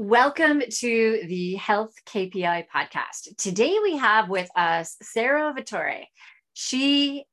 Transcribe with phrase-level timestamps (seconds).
[0.00, 3.36] Welcome to the Health KPI podcast.
[3.36, 6.04] Today we have with us Sara Vatore.
[6.52, 7.24] She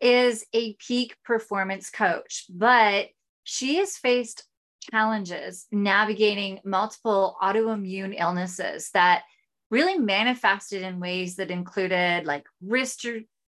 [0.00, 3.08] is a peak performance coach, but
[3.42, 4.46] she has faced
[4.92, 9.24] challenges navigating multiple autoimmune illnesses that
[9.72, 13.04] really manifested in ways that included like wrist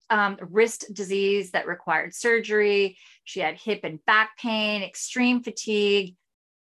[0.08, 2.96] um, wrist disease that required surgery.
[3.24, 6.14] She had hip and back pain, extreme fatigue,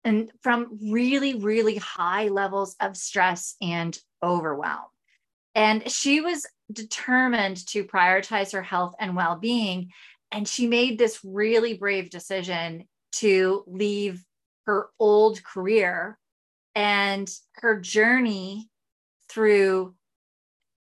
[0.06, 4.84] and from really, really high levels of stress and overwhelm.
[5.56, 9.90] And she was determined to prioritize her health and well being.
[10.30, 14.24] And she made this really brave decision to leave
[14.66, 16.18] her old career
[16.76, 18.68] and her journey
[19.28, 19.94] through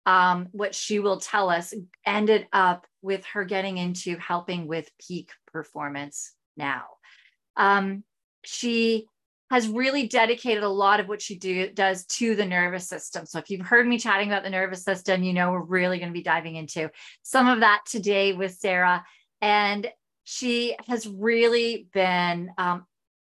[0.04, 1.72] um, what she will tell us
[2.04, 6.84] ended up with her getting into helping with peak performance now.
[7.56, 8.04] Um,
[8.44, 9.06] she
[9.50, 13.26] has really dedicated a lot of what she do, does to the nervous system.
[13.26, 16.08] So if you've heard me chatting about the nervous system, you know we're really going
[16.08, 16.90] to be diving into
[17.22, 19.04] some of that today with Sara.
[19.40, 19.90] And
[20.24, 22.86] she has really been um,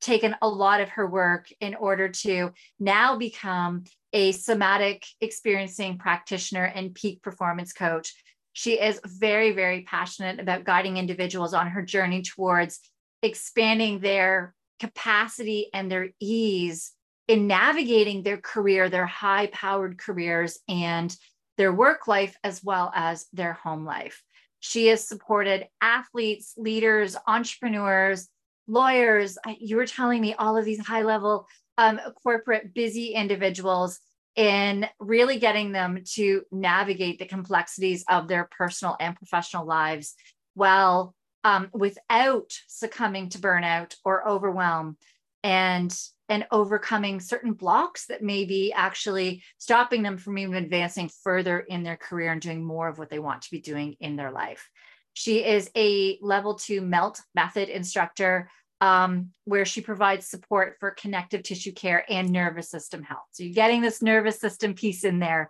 [0.01, 6.65] taken a lot of her work in order to now become a somatic experiencing practitioner
[6.65, 8.15] and peak performance coach.
[8.53, 12.81] She is very, very passionate about guiding individuals on her journey towards
[13.23, 16.93] expanding their capacity and their ease
[17.29, 21.15] in navigating their career, their high powered careers, and
[21.57, 24.23] their work life, as well as their home life.
[24.61, 28.29] She has supported athletes, leaders, entrepreneurs,
[28.67, 29.39] lawyers.
[29.59, 31.47] You were telling me all of these high level
[31.79, 34.01] um, corporate busy individuals
[34.35, 40.15] in really getting them to navigate the complexities of their personal and professional lives
[40.55, 41.15] while
[41.47, 44.97] um, without succumbing to burnout or overwhelm
[45.45, 45.97] and
[46.29, 51.85] and overcoming certain blocks that may be actually stopping them from even advancing further in
[51.85, 54.69] their career and doing more of what they want to be doing in their life.
[55.13, 61.45] She is a level two MELT method instructor um, where she provides support for connective
[61.45, 63.29] tissue care and nervous system health.
[63.31, 65.49] So you're getting this nervous system piece in there.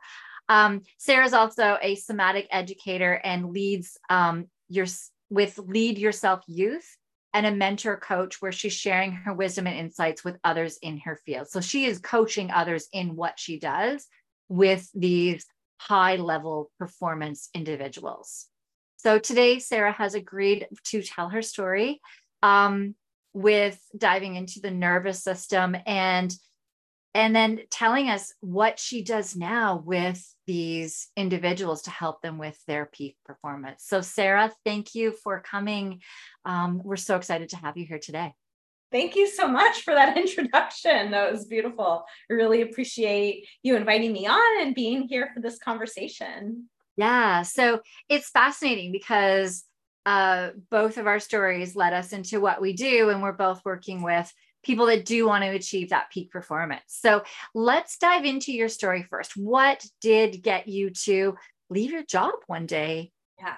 [0.51, 4.87] Um, Sara's also a somatic educator and leads um, your
[5.31, 6.97] with Lead Yourself Youth
[7.35, 11.21] and a mentor coach where she's sharing her wisdom and insights with others in her
[11.27, 11.49] field.
[11.49, 14.07] So she is coaching others in what she does
[14.49, 15.45] with these
[15.79, 18.47] high level performance individuals.
[18.97, 22.01] So today, Sara has agreed to tell her story
[22.43, 22.95] um,
[23.35, 26.35] with diving into the nervous system and
[27.17, 32.63] and then telling us what she does now with these individuals to help them with
[32.67, 33.85] their peak performance.
[33.87, 36.03] So, Sara, thank you for coming.
[36.45, 38.35] Um, we're so excited to have you here today.
[38.93, 41.11] Thank you so much for that introduction.
[41.13, 42.05] That was beautiful.
[42.31, 46.69] I really appreciate you inviting me on and being here for this conversation.
[46.99, 49.65] Yeah, so it's fascinating because
[50.05, 54.03] uh, both of our stories led us into what we do, and we're both working
[54.03, 54.31] with
[54.67, 56.83] people that do want to achieve that peak performance.
[56.89, 57.23] So
[57.55, 59.37] let's dive into your story first.
[59.37, 61.37] What did get you to
[61.71, 63.13] leave your job one day?
[63.39, 63.57] Yeah.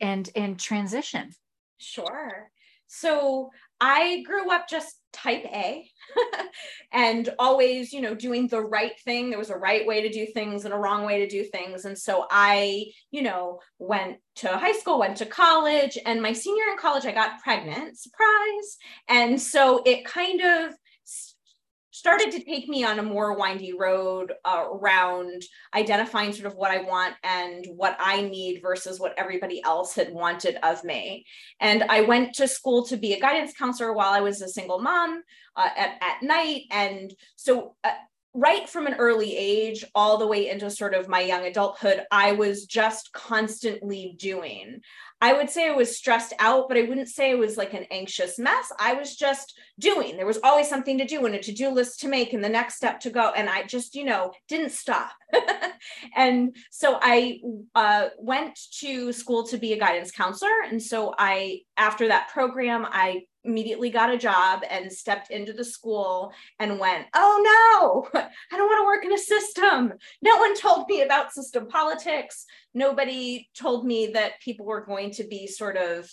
[0.00, 1.30] And and transition.
[1.78, 2.50] Sure.
[2.86, 3.50] So
[3.80, 5.88] I grew up just type A
[6.92, 9.30] and always, you know, doing the right thing.
[9.30, 11.84] There was a right way to do things and a wrong way to do things.
[11.84, 16.64] And so I, you know, went to high school, went to college, and my senior
[16.70, 18.76] in college, I got pregnant, surprise.
[19.08, 20.74] And so it kind of
[21.94, 25.44] started to take me on a more windy road uh, around
[25.76, 30.12] identifying sort of what I want and what I need versus what everybody else had
[30.12, 31.24] wanted of me.
[31.60, 34.80] And I went to school to be a guidance counselor while I was a single
[34.80, 35.22] mom
[35.54, 36.62] uh, at, at night.
[36.72, 37.92] And so uh,
[38.34, 42.32] right from an early age all the way into sort of my young adulthood, I
[42.32, 44.80] was just constantly doing.
[45.20, 47.86] I would say I was stressed out, but I wouldn't say it was like an
[47.92, 48.72] anxious mess.
[48.78, 50.16] I was just doing.
[50.16, 52.48] There was always something to do and a to do list to make and the
[52.48, 53.30] next step to go.
[53.30, 55.12] And I just, you know, didn't stop.
[56.16, 57.40] and so I
[57.76, 60.62] uh, went to school to be a guidance counselor.
[60.68, 65.64] And so I, after that program, I immediately got a job and stepped into the
[65.64, 68.20] school and went, Oh no,
[68.52, 69.92] I don't want to work in a system.
[70.22, 72.46] No one told me about system politics.
[72.72, 76.10] Nobody told me that people were going to be sort of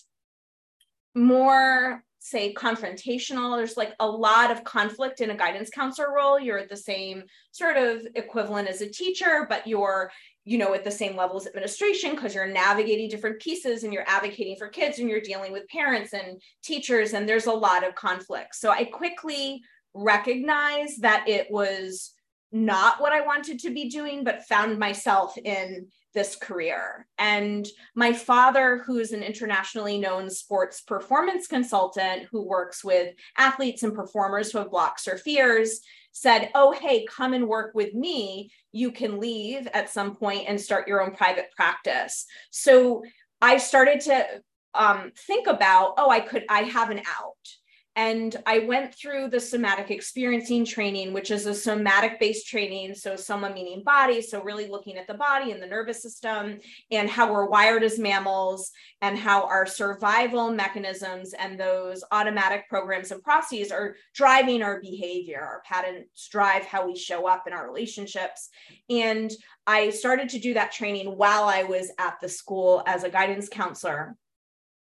[1.16, 6.68] more say confrontational there's like a lot of conflict in a guidance counselor role you're
[6.68, 10.12] the same sort of equivalent as a teacher but you're
[10.44, 14.08] you know at the same level as administration because you're navigating different pieces and you're
[14.08, 17.96] advocating for kids and you're dealing with parents and teachers and there's a lot of
[17.96, 18.56] conflict.
[18.56, 19.62] So i quickly
[19.94, 22.14] recognized that it was
[22.52, 27.08] not what i wanted to be doing but found myself in this career.
[27.18, 33.94] And my father, who's an internationally known sports performance consultant who works with athletes and
[33.94, 35.80] performers who have blocks or fears,
[36.12, 38.52] said, Oh, hey, come and work with me.
[38.72, 42.26] You can leave at some point and start your own private practice.
[42.50, 43.04] So
[43.42, 44.26] I started to
[44.74, 47.36] um, think about, oh, I could, I have an out
[47.98, 52.96] and I went through the somatic experiencing training, which is a somatic based training.
[52.96, 54.22] So, soma meaning body.
[54.22, 56.60] So, really looking at the body and the nervous system
[56.90, 58.72] and how we're wired as mammals
[59.02, 65.42] and how our survival mechanisms and those automatic programs and processes are driving our behavior.
[65.42, 68.50] Our patterns drive how we show up in our relationships.
[68.90, 69.30] And
[69.68, 73.50] I started to do that training while I was at the school as a guidance
[73.50, 74.16] counselor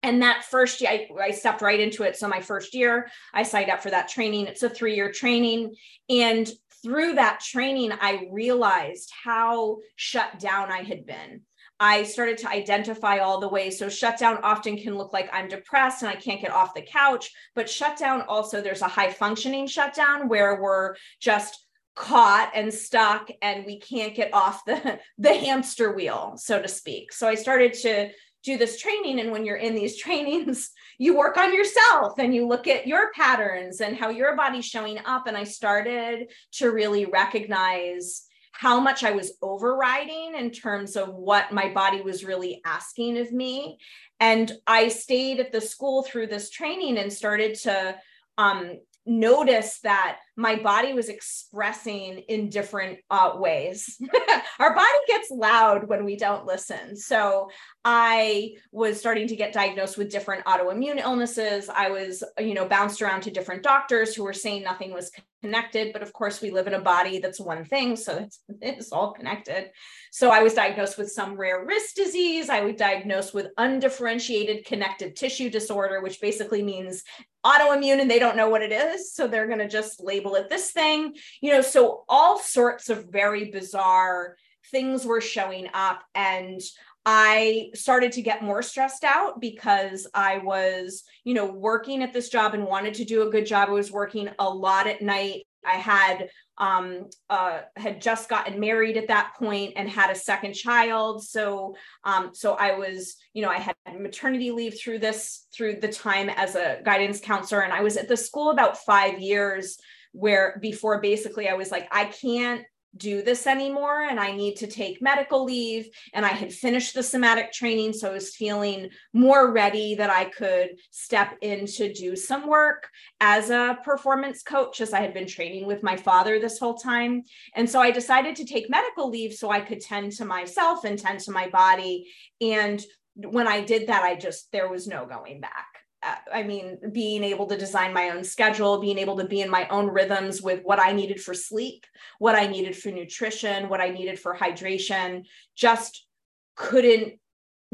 [0.03, 2.17] and that first year I, I, stepped right into it.
[2.17, 4.47] So my first year i signed up for that training.
[4.47, 5.75] It's a three year training.
[6.09, 6.49] And
[6.83, 11.43] through that training i realized how shut down i had been.
[11.81, 13.79] I started to identify all the ways.
[13.79, 17.31] So shutdown often can look like i'm depressed and i can't get off the couch
[17.55, 21.65] but shutdown also there's a high functioning shutdown where we're just
[21.97, 27.13] caught and stuck and we can't get off the the hamster wheel so to speak.
[27.13, 28.11] So i started to
[28.49, 32.47] do this training and when you're in these trainings you work on yourself and you
[32.47, 35.27] look at your patterns and how your body's showing up.
[35.27, 41.53] And i started to really recognize how much i was overriding in terms of what
[41.53, 43.79] my body was really asking of me.
[44.21, 47.97] And i stayed at the school through this training and started to
[48.37, 54.01] um, notice that my body was expressing in different uh, ways.
[54.61, 56.97] Our body gets loud when we don't listen.
[56.97, 57.51] So
[57.85, 61.69] I was starting to get diagnosed with different autoimmune illnesses.
[61.69, 65.11] I was, you know, bounced around to different doctors who were saying nothing was
[65.43, 65.93] connected.
[65.93, 67.97] But of course, we live in a body that's one thing.
[67.97, 69.71] So it's, it's all connected.
[70.13, 72.49] So I was diagnosed with some rare wrist disease.
[72.49, 77.03] I was diagnosed with undifferentiated connective tissue disorder, which basically means
[77.45, 79.15] autoimmune and they don't know what it is.
[79.15, 82.89] So they're going to just label label it this thing, you know, so all sorts
[82.89, 84.37] of very bizarre
[84.71, 86.03] things were showing up.
[86.15, 86.61] And
[87.07, 92.29] I started to get more stressed out because I was, you know, working at this
[92.29, 93.69] job and wanted to do a good job.
[93.69, 95.47] I was working a lot at night.
[95.65, 96.29] I had
[96.59, 101.25] um, uh, had just gotten married at that point and had a second child.
[101.25, 105.89] So, um, so I was, you know, I had maternity leave through this through the
[105.89, 109.79] time as a guidance counselor, and I was at the school about five years
[110.19, 112.65] where before basically I was like, I can't
[112.97, 115.89] do this anymore and I need to take medical leave.
[116.15, 117.93] And I had finished the somatic training.
[117.93, 122.89] So I was feeling more ready that I could step in to do some work
[123.21, 127.23] as a performance coach, as I had been training with my father this whole time.
[127.55, 130.99] And so I decided to take medical leave so I could tend to myself and
[130.99, 132.11] tend to my body.
[132.41, 132.83] And
[133.15, 135.68] when I did that, I just, there was no going back.
[136.03, 139.51] Uh, I mean, being able to design my own schedule, being able to be in
[139.51, 141.85] my own rhythms with what I needed for sleep,
[142.19, 145.25] what I needed for nutrition, what I needed for hydration,
[145.57, 146.07] just
[146.55, 147.15] couldn't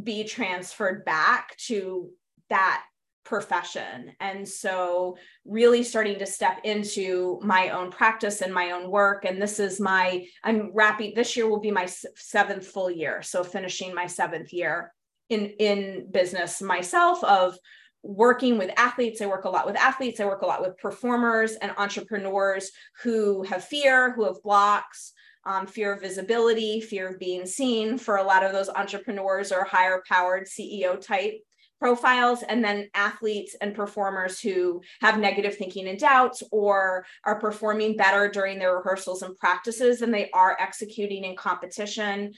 [0.02, 2.10] be transferred back to
[2.50, 2.82] that
[3.24, 4.12] profession.
[4.20, 9.24] And so, really starting to step into my own practice and my own work.
[9.24, 13.22] And this is my, I'm wrapping, this year will be my seventh full year.
[13.22, 14.92] So, finishing my seventh year
[15.30, 17.56] in, in business myself of
[18.04, 19.20] working with athletes.
[19.20, 20.20] I work a lot with athletes.
[20.20, 22.70] I work a lot with performers and entrepreneurs
[23.02, 25.12] who have fear, who have blocks,
[25.46, 27.99] um, fear of visibility, fear of being seen.
[27.99, 31.40] For a lot of those entrepreneurs or higher powered CEO type
[31.80, 37.96] profiles and then athletes and performers who have negative thinking and doubts or are performing
[37.96, 42.32] better during their rehearsals and practices than they are executing in competition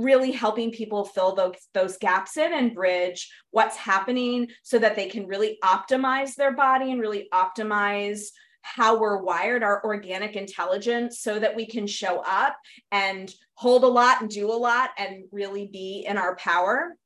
[0.00, 5.08] really helping people fill those those gaps in and bridge what's happening so that they
[5.08, 8.28] can really optimize their body and really optimize
[8.62, 12.56] how we're wired, our organic intelligence, so that we can show up
[12.92, 16.96] and hold a lot and do a lot and really be in our power.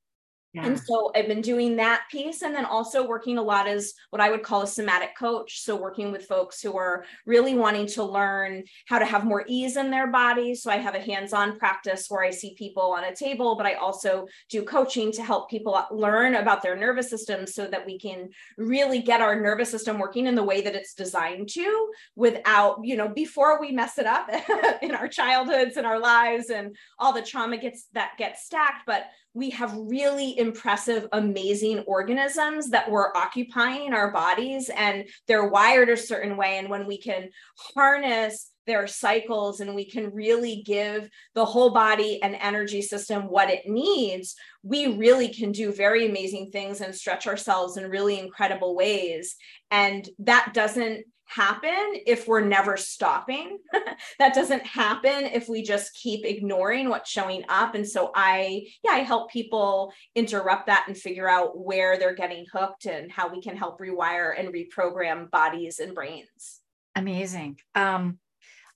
[0.55, 0.67] Yeah.
[0.67, 4.23] And so I've been doing that piece and then also working a lot as what
[4.23, 5.61] I would call a somatic coach.
[5.63, 9.77] So working with folks who are really wanting to learn how to have more ease
[9.77, 10.55] in their body.
[10.55, 13.75] So I have a hands-on practice where I see people on a table, but I
[13.75, 18.29] also do coaching to help people learn about their nervous system so that we can
[18.57, 22.97] really get our nervous system working in the way that it's designed to without, you
[22.97, 24.31] know, before we mess it up
[24.83, 29.07] in our childhoods and our lives and all the trauma gets that gets stacked, but
[29.35, 35.97] we have really impressive, amazing organisms that were occupying our bodies and they're wired a
[35.97, 36.59] certain way.
[36.59, 37.31] And when we can
[37.75, 43.51] harness their cycles and we can really give the whole body and energy system what
[43.51, 48.75] it needs, we really can do very amazing things and stretch ourselves in really incredible
[48.75, 49.37] ways.
[49.71, 53.59] And that doesn't happen if we're never stopping.
[54.19, 57.75] that doesn't happen if we just keep ignoring what's showing up.
[57.75, 62.47] And so I, yeah, I help people interrupt that and figure out where they're getting
[62.53, 66.61] hooked and how we can help rewire and reprogram bodies and brains.
[66.95, 67.59] Amazing.
[67.75, 68.19] Um,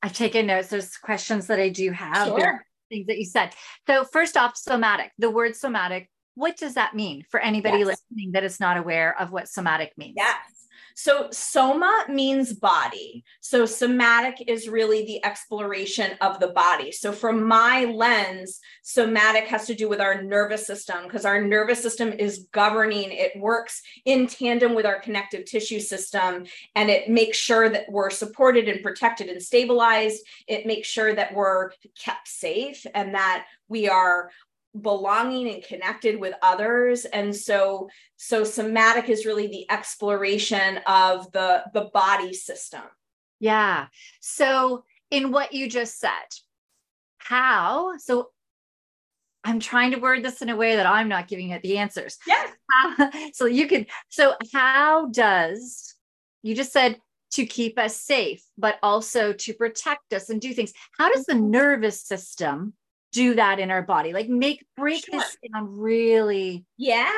[0.03, 0.69] I've taken notes.
[0.69, 2.29] There's questions that I do have.
[2.29, 2.65] Sure.
[2.89, 3.51] Things that you said.
[3.87, 5.13] So first off, somatic.
[5.19, 6.09] The word somatic.
[6.35, 7.87] What does that mean for anybody yes.
[7.87, 10.15] listening that is not aware of what somatic means?
[10.17, 10.39] Yes.
[11.01, 13.23] So, soma means body.
[13.39, 16.91] So, somatic is really the exploration of the body.
[16.91, 21.81] So, from my lens, somatic has to do with our nervous system because our nervous
[21.81, 27.39] system is governing, it works in tandem with our connective tissue system, and it makes
[27.39, 30.21] sure that we're supported and protected and stabilized.
[30.49, 34.31] It makes sure that we're kept safe and that we are
[34.83, 37.05] belonging and connected with others.
[37.05, 42.83] And so so somatic is really the exploration of the the body system.
[43.41, 43.87] Yeah.
[44.21, 46.11] So in what you just said
[47.29, 48.31] how so
[49.45, 52.19] i'm trying to word this in a way that i'm not giving it the answers.
[52.27, 52.53] Yes
[53.33, 55.95] so you can so how does
[56.43, 56.99] you just said
[57.33, 60.73] to keep us safe but also to protect us and do things.
[60.97, 61.51] How does the mm-hmm.
[61.51, 62.75] nervous system
[63.13, 65.19] do that in our body like make break sure.
[65.19, 67.11] this down really yeah,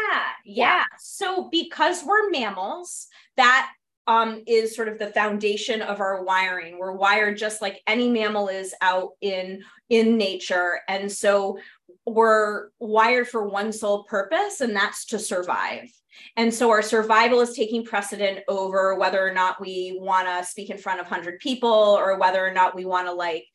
[0.44, 0.60] yeah.
[0.60, 0.84] Yeah.
[0.98, 3.70] So because we're mammals that
[4.06, 6.78] um, is sort of the foundation of our wiring.
[6.78, 10.80] We're wired just like any mammal is out in in nature.
[10.88, 11.58] And so
[12.06, 15.90] we're wired for one sole purpose and that's to survive.
[16.36, 20.70] And so our survival is taking precedent over whether or not we want to speak
[20.70, 23.46] in front of 100 people or whether or not we want to like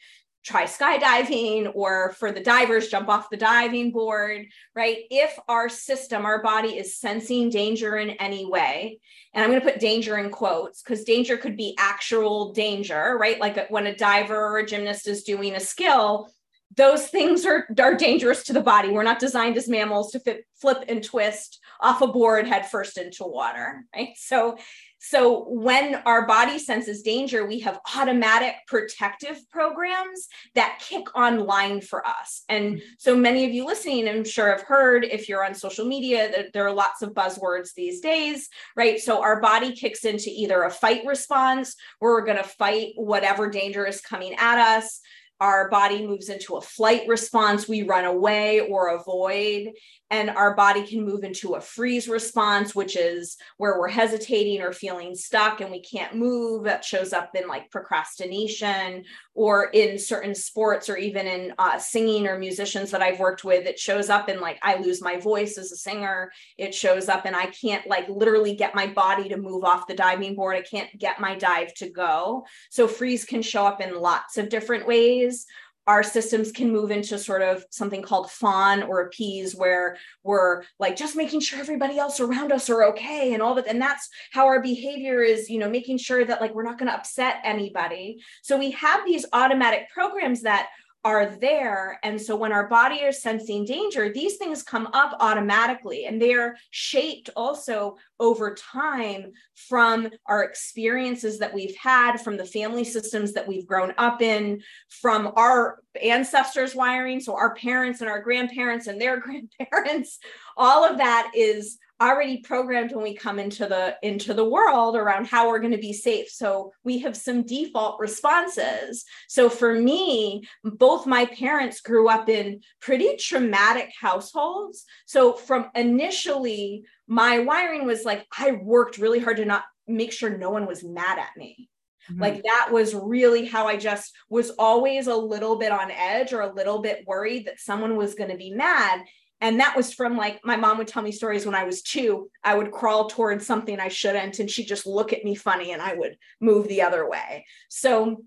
[0.46, 6.24] try skydiving or for the divers jump off the diving board right if our system
[6.24, 9.00] our body is sensing danger in any way
[9.34, 13.40] and i'm going to put danger in quotes because danger could be actual danger right
[13.40, 16.30] like uh, when a diver or a gymnast is doing a skill
[16.75, 18.90] those things are, are dangerous to the body.
[18.90, 22.98] We're not designed as mammals to fit, flip and twist off a board head first
[22.98, 24.10] into water, right?
[24.18, 24.58] So
[25.07, 32.03] so when our body senses danger, we have automatic protective programs that kick online for
[32.07, 32.43] us.
[32.50, 36.31] And so many of you listening, I'm sure have heard if you're on social media
[36.31, 39.00] that there are lots of buzzwords these days, right?
[39.00, 43.47] So our body kicks into either a fight response where we're going to fight whatever
[43.47, 45.01] danger is coming at us
[45.41, 49.69] our body moves into a flight response we run away or avoid
[50.12, 54.71] and our body can move into a freeze response which is where we're hesitating or
[54.71, 60.33] feeling stuck and we can't move that shows up in like procrastination or in certain
[60.33, 64.29] sports or even in uh, singing or musicians that i've worked with it shows up
[64.29, 66.31] in like i lose my voice as a singer.
[66.57, 69.95] It shows up and i can't like literally get my body to move off the
[69.95, 70.55] diving board.
[70.55, 72.45] I can't get my dive to go.
[72.69, 75.45] So freeze can show up in lots of different ways
[75.88, 80.96] our systems can move into sort of something called fawn or appease where we're like
[80.96, 84.46] just making sure everybody else around us are okay and all that and that's how
[84.46, 88.22] our behavior is you know making sure that like we're not going to upset anybody.
[88.42, 90.70] So we have these automatic programs that
[91.05, 92.00] are there.
[92.01, 96.57] And so when our body is sensing danger, these things come up automatically and they're
[96.71, 103.47] shaped also over time from our experiences that we've had, from the family systems that
[103.47, 107.19] we've grown up in, from our ancestors' wiring.
[107.19, 110.17] So our parents and our grandparents and their grandparents,
[110.57, 115.28] all of that is already programmed when we come into the into the world around
[115.28, 120.44] how we're going to be safe so we have some default responses so for me
[120.64, 128.04] both my parents grew up in pretty traumatic households so from initially my wiring was
[128.04, 131.70] like i worked really hard to not make sure no one was mad at me
[132.12, 132.22] Mm-hmm.
[132.22, 136.42] Like that was really how I just was always a little bit on edge or
[136.42, 139.04] a little bit worried that someone was going to be mad.
[139.46, 142.32] And that was from like my mom would tell me stories when I was two.
[142.44, 145.84] I would crawl towards something I shouldn't, and she'd just look at me funny and
[145.84, 147.46] I would move the other way.
[147.70, 148.24] So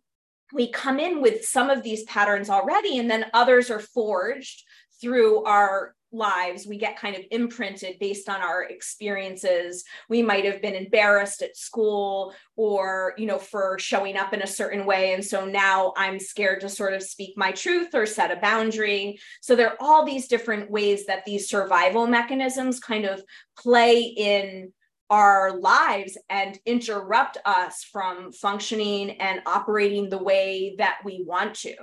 [0.53, 4.63] we come in with some of these patterns already, and then others are forged
[5.01, 9.85] through our lives we get kind of imprinted based on our experiences.
[10.09, 14.47] We might have been embarrassed at school or you know for showing up in a
[14.47, 15.13] certain way.
[15.15, 19.19] And so now i'm scared to sort of speak my truth or set a boundary.
[19.43, 23.23] So there are all these different ways that these survival mechanisms kind of
[23.57, 24.73] play in
[25.11, 31.75] our lives and interrupt us from functioning and operating the way that we want to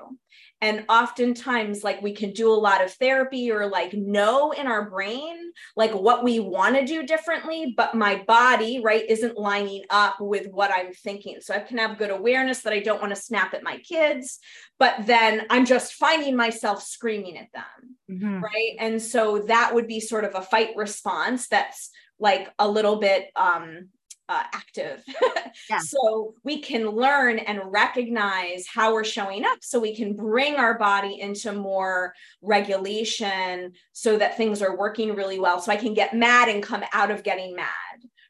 [0.62, 4.90] and oftentimes like we can do a lot of therapy or like know in our
[4.90, 10.16] brain like what we want to do differently but my body right isn't lining up
[10.20, 13.22] with what i'm thinking so i can have good awareness that i don't want to
[13.22, 14.40] snap at my kids
[14.80, 18.44] but then i'm just finding myself screaming at them mm-hmm.
[18.44, 22.96] right and so that would be sort of a fight response that's like a little
[22.96, 23.90] bit um
[24.28, 25.04] uh, active.
[25.70, 25.78] yeah.
[25.80, 30.78] So we can learn and recognize how we're showing up so we can bring our
[30.78, 35.60] body into more regulation so that things are working really well.
[35.60, 37.68] So I can get mad and come out of getting mad.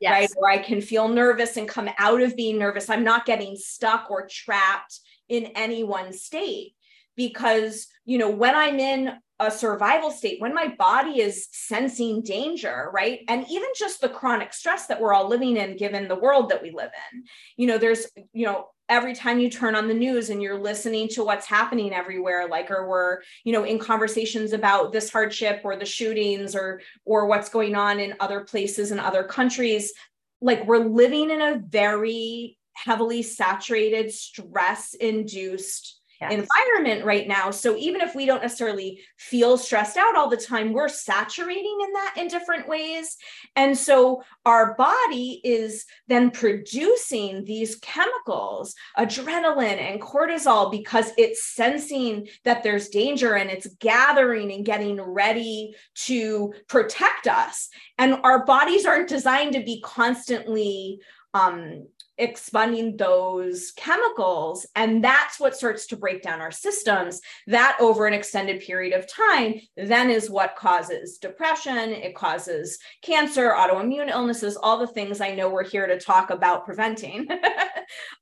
[0.02, 0.12] Yes.
[0.12, 0.30] Right.
[0.38, 2.90] Or I can feel nervous and come out of being nervous.
[2.90, 5.00] I'm not getting stuck or trapped
[5.30, 6.76] in any one state
[7.16, 12.90] because, you know, when I'm in a survival state when my body is sensing danger
[12.94, 13.20] right?
[13.28, 16.62] And even just the chronic stress that we're all living in given the world that
[16.62, 17.24] we live in.
[17.58, 21.08] You know there's you know every time you turn on the news and you're listening
[21.10, 25.76] to what's happening everywhere like or we're you know in conversations about this hardship or
[25.76, 29.94] the shootings or or what's going on in other places in other countries
[30.42, 36.46] like we're living in a very heavily saturated stress induced yes.
[36.46, 37.52] environment right now.
[37.52, 41.94] So even if we don't necessarily feel stressed out all the time, we're saturating in
[41.94, 43.18] that in different ways.
[43.56, 52.28] And so our body is then producing these chemicals, adrenaline and cortisol, because it's sensing
[52.44, 57.70] that there's danger and it's gathering and getting ready to protect us.
[57.98, 61.00] And our bodies aren't designed to be constantly
[61.34, 64.66] um, expending those chemicals.
[64.76, 67.22] And that's what starts to break down our systems.
[67.48, 71.92] That over an extended period of time then is what causes depression.
[71.92, 76.66] It causes cancer autoimmune illnesses all the things i know we're here to talk about
[76.66, 77.28] preventing.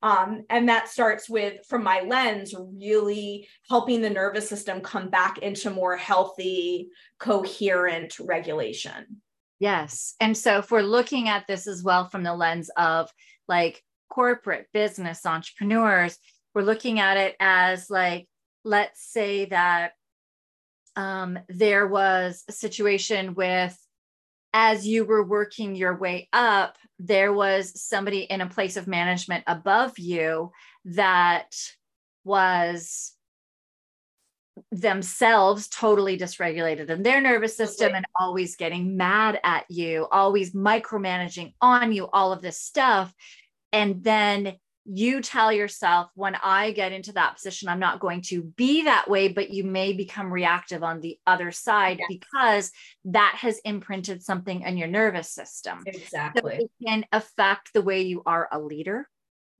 [0.02, 5.38] Um, and that starts with from my lens really helping the nervous system come back
[5.38, 9.22] into more healthy coherent regulation.
[9.60, 10.16] Yes.
[10.20, 13.10] And so if we're looking at this as well from the lens of
[13.48, 16.18] like corporate business entrepreneurs,
[16.54, 18.28] we're looking at it as like,
[18.64, 19.94] let's say that
[20.96, 23.78] um, there was a situation with,
[24.54, 29.44] as you were working your way up, there was somebody in a place of management
[29.48, 30.52] above you
[30.86, 31.56] that
[32.24, 33.13] was
[34.72, 41.54] themselves totally dysregulated in their nervous system and always getting mad at you, always micromanaging
[41.62, 43.14] on you, all of this stuff.
[43.72, 48.44] And then you tell yourself, when I get into that position, I'm not going to
[48.44, 52.08] be that way, but you may become reactive on the other side yes.
[52.10, 52.72] because
[53.06, 55.80] that has imprinted something in your nervous system.
[55.86, 56.58] Exactly.
[56.58, 59.08] So it can affect the way you are a leader.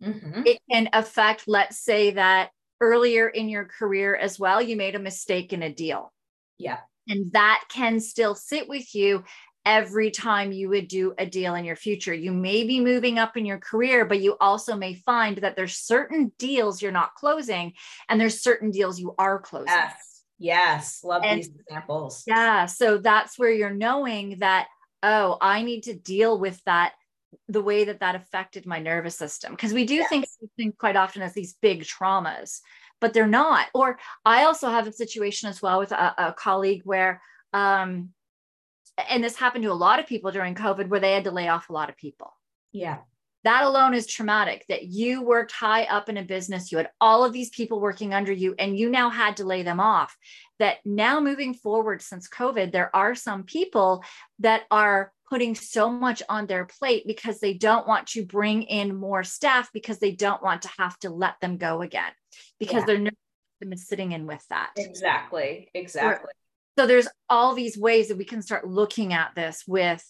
[0.04, 0.44] Mm-hmm.
[0.46, 2.50] It can affect, let's say, that
[2.84, 6.12] earlier in your career as well, you made a mistake in a deal.
[6.58, 6.80] Yeah.
[7.08, 9.24] And that can still sit with you
[9.66, 12.14] every time you would do a deal in your future.
[12.14, 15.78] You may be moving up in your career, but you also may find that there's
[15.78, 17.74] certain deals you're not closing
[18.10, 19.68] and there's certain deals you are closing.
[19.68, 20.24] Yes.
[20.38, 21.04] Yes.
[21.06, 22.24] Love and, these examples.
[22.28, 22.66] Yeah.
[22.66, 24.68] So that's where you're knowing that,
[25.02, 26.94] oh, I need to deal with that
[27.48, 30.10] the way that that affected my nervous system because we do yes.
[30.10, 30.26] think,
[30.58, 32.60] think quite often as these big traumas
[33.04, 33.68] but they're not.
[33.74, 38.10] Or i also have a situation as well with a, a colleague where um
[39.10, 41.50] and this happened to a lot of people during covid where they had to lay
[41.50, 42.32] off a lot of people.
[42.72, 43.00] Yeah.
[43.44, 47.26] That alone is traumatic that you worked high up in a business you had all
[47.26, 50.16] of these people working under you and you now had to lay them off.
[50.60, 54.02] That now moving forward since covid there are some people
[54.40, 58.96] that are putting so much on their plate because they don't want to bring in
[58.96, 62.12] more staff because they don't want to have to let them go again
[62.60, 62.86] because yeah.
[62.86, 63.18] their nervous
[63.60, 64.72] system is sitting in with that.
[64.78, 65.70] Exactly.
[65.74, 66.32] Exactly.
[66.78, 70.04] So there's all these ways that we can start looking at this with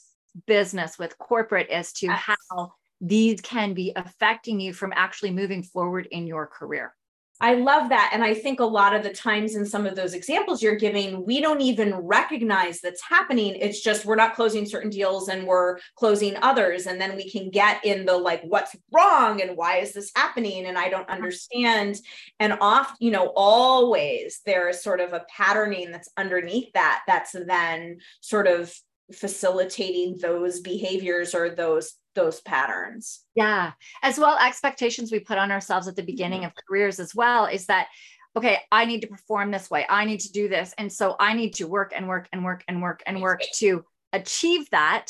[0.48, 2.24] business, with corporate, as to yes.
[2.26, 6.96] how these can be affecting you from actually moving forward in your career.
[7.44, 8.12] I love that.
[8.14, 11.26] And I think a lot of the times in some of those examples you're giving,
[11.26, 13.58] we don't even recognize that's happening.
[13.58, 16.88] It's just we're not closing certain deals and we're closing others.
[16.88, 20.68] And then we can get in the like, what's wrong and why is this happening?
[20.68, 21.16] And I don't mm-hmm.
[21.16, 21.98] understand.
[22.40, 27.34] And oft, you know, always there is sort of a patterning that's underneath that, that's
[27.34, 28.74] then sort of
[29.14, 33.22] facilitating those behaviors or those those patterns.
[33.36, 33.72] Yeah.
[34.02, 36.48] As well, expectations we put on ourselves at the beginning mm-hmm.
[36.48, 37.88] of careers as well is that,
[38.36, 39.86] okay, I need to perform this way.
[39.90, 40.74] I need to do this.
[40.78, 43.84] And so I need to work and work and work and work and work to
[44.12, 45.08] achieve that.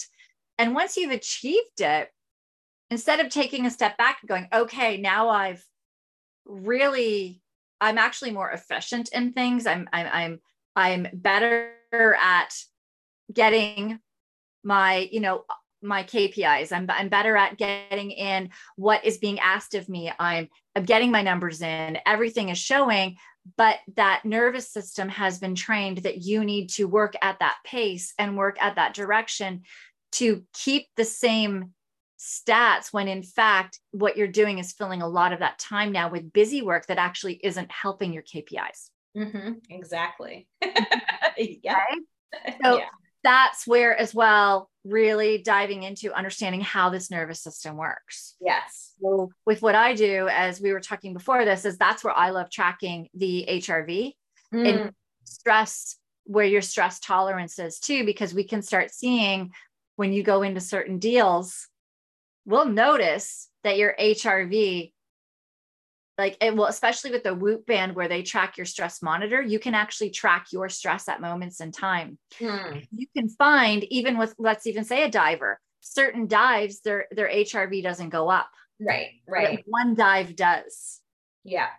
[0.58, 2.10] And once you've achieved it,
[2.90, 5.64] instead of taking a step back and going, okay, now I've
[6.46, 7.42] really,
[7.82, 9.66] I'm actually more efficient in things.
[9.66, 10.40] I'm, I'm, I'm,
[10.76, 12.54] I'm better at
[13.32, 14.00] getting
[14.64, 15.44] my, you know,
[15.84, 16.72] my KPIs.
[16.72, 20.12] I'm, I'm better at getting in what is being asked of me.
[20.18, 21.98] I'm, I'm getting my numbers in.
[22.06, 23.18] Everything is showing,
[23.58, 28.14] but that nervous system has been trained that you need to work at that pace
[28.18, 29.64] and work at that direction
[30.14, 31.74] to keep the same
[32.18, 36.10] stats when in fact what you're doing is filling a lot of that time now
[36.10, 38.90] with busy work that actually isn't helping your KPIs.
[39.18, 40.48] Mm-hmm, exactly.
[41.38, 41.78] yeah.
[41.92, 42.56] Okay?
[42.64, 42.86] So yeah
[43.24, 49.30] that's where as well really diving into understanding how this nervous system works yes so
[49.46, 52.50] with what i do as we were talking before this is that's where i love
[52.50, 54.14] tracking the hrv
[54.54, 54.68] mm.
[54.68, 54.92] and
[55.24, 59.52] stress where your stress tolerance is too because we can start seeing
[59.96, 61.68] when you go into certain deals
[62.46, 64.92] we'll notice that your hrv
[66.18, 69.60] like it will especially with the whoop band where they track your stress monitor you
[69.60, 72.18] can actually track your stress at moments in time.
[72.38, 72.80] Hmm.
[72.96, 77.84] you can find even with let's even say a diver certain dives their their hrv
[77.84, 78.50] doesn't go up.
[78.80, 79.64] Right right.
[79.66, 81.00] one dive does.
[81.44, 81.70] Yeah.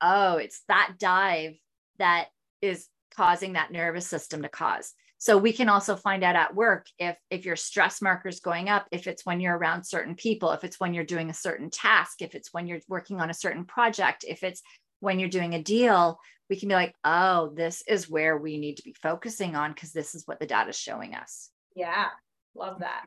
[0.00, 1.54] Oh it's that dive
[1.98, 2.28] that
[2.60, 6.86] is causing that nervous system to cause so we can also find out at work
[6.98, 10.50] if if your stress marker is going up, if it's when you're around certain people,
[10.50, 13.34] if it's when you're doing a certain task, if it's when you're working on a
[13.34, 14.62] certain project, if it's
[14.98, 16.18] when you're doing a deal,
[16.50, 19.92] we can be like, oh, this is where we need to be focusing on because
[19.92, 21.50] this is what the data is showing us.
[21.76, 22.08] Yeah,
[22.56, 23.04] love that.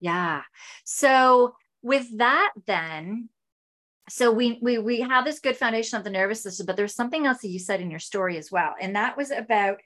[0.00, 0.40] Yeah.
[0.86, 3.28] So with that, then,
[4.08, 7.26] so we we we have this good foundation of the nervous system, but there's something
[7.26, 9.76] else that you said in your story as well, and that was about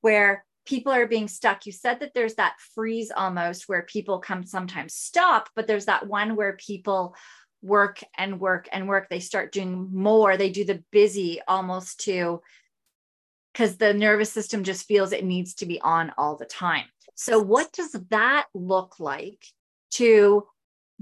[0.00, 1.66] where people are being stuck.
[1.66, 6.06] You said that there's that freeze almost where people come sometimes stop, but there's that
[6.06, 7.16] one where people
[7.60, 9.08] work and work and work.
[9.08, 10.36] They start doing more.
[10.36, 12.40] They do the busy almost to
[13.52, 16.84] because the nervous system just feels it needs to be on all the time.
[17.16, 19.44] So, what does that look like
[19.94, 20.46] to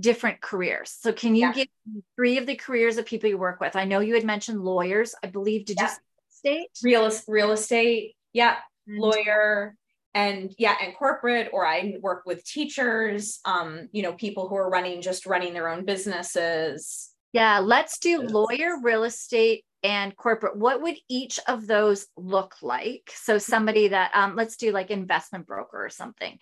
[0.00, 0.96] different careers?
[0.98, 1.52] So, can you yeah.
[1.52, 1.68] give
[2.16, 3.76] three of the careers of people you work with?
[3.76, 5.66] I know you had mentioned lawyers, I believe.
[5.66, 5.90] Did yeah.
[5.90, 5.96] you
[6.31, 8.16] state real real estate?
[8.33, 8.57] Yeah,
[8.88, 9.77] lawyer
[10.14, 14.70] and yeah and corporate or i work with teachers um you know people who are
[14.70, 17.11] running just running their own businesses.
[17.33, 20.57] Yeah let's do lawyer real estate and corporate.
[20.57, 23.12] What would each of those look like?
[23.14, 26.38] So somebody that um, let's do like investment broker or something.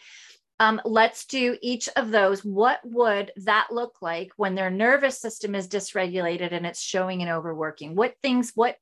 [0.59, 2.43] Um, let's do each of those.
[2.45, 7.31] What would that look like when their nervous system is dysregulated and it's showing and
[7.31, 7.95] overworking?
[7.95, 8.77] What things what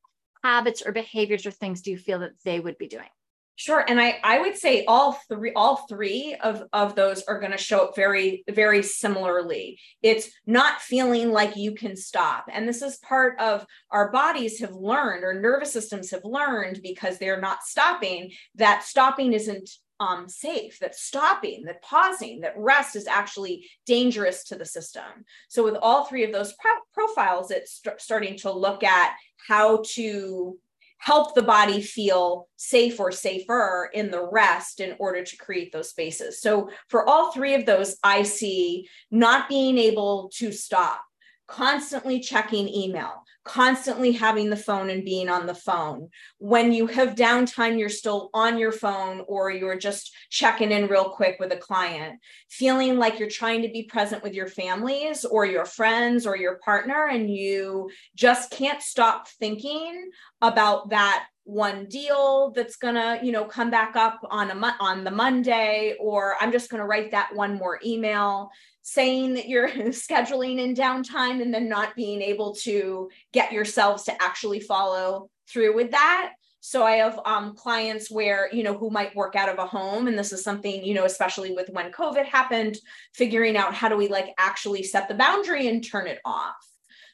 [0.44, 3.08] habits or behaviors or things do you feel that they would be doing
[3.56, 3.84] Sure.
[3.86, 7.58] And I, I would say all three, all three of, of those are going to
[7.58, 9.78] show up very, very similarly.
[10.02, 12.46] It's not feeling like you can stop.
[12.52, 17.18] And this is part of our bodies have learned or nervous systems have learned because
[17.18, 23.06] they're not stopping that stopping isn't um, safe, that stopping, that pausing, that rest is
[23.06, 25.24] actually dangerous to the system.
[25.48, 29.14] So with all three of those pro- profiles, it's st- starting to look at
[29.46, 30.58] how to
[30.98, 35.90] help the body feel safe or safer in the rest in order to create those
[35.90, 36.40] spaces.
[36.40, 41.02] So for all three of those, I see not being able to stop,
[41.46, 46.08] constantly checking email, constantly having the phone and being on the phone.
[46.38, 51.10] When you have downtime, you're still on your phone or you're just checking in real
[51.10, 55.44] quick with a client, feeling like you're trying to be present with your families or
[55.44, 62.52] your friends or your partner, and you just can't stop thinking about that one deal
[62.56, 66.70] that's gonna you know come back up on a on the monday or i'm just
[66.70, 68.50] gonna write that one more email
[68.84, 74.22] saying that you're scheduling in downtime and then not being able to get yourselves to
[74.22, 79.16] actually follow through with that so i have um, clients where you know who might
[79.16, 82.26] work out of a home and this is something you know especially with when covid
[82.26, 82.76] happened
[83.14, 86.54] figuring out how do we like actually set the boundary and turn it off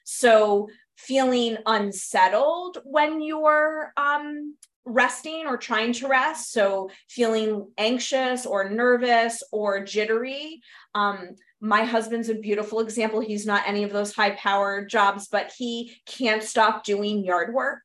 [0.04, 4.54] so feeling unsettled when you're um,
[4.84, 6.52] resting or trying to rest.
[6.52, 10.60] So feeling anxious or nervous or jittery.
[10.94, 13.20] Um, my husband's a beautiful example.
[13.20, 17.82] He's not any of those high power jobs, but he can't stop doing yard work.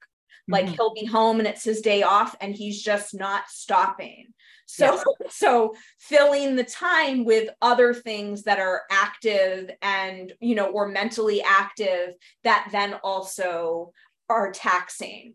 [0.47, 0.73] Like mm-hmm.
[0.75, 4.27] he'll be home and it's his day off and he's just not stopping.
[4.65, 5.03] So, yes.
[5.35, 11.41] so filling the time with other things that are active and, you know, or mentally
[11.41, 13.91] active that then also
[14.29, 15.33] are taxing.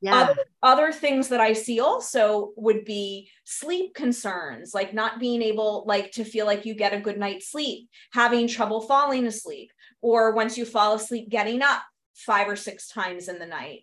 [0.00, 0.16] Yeah.
[0.16, 5.84] Other, other things that I see also would be sleep concerns, like not being able
[5.86, 10.34] like to feel like you get a good night's sleep, having trouble falling asleep, or
[10.34, 11.82] once you fall asleep, getting up
[12.14, 13.80] five or six times in the night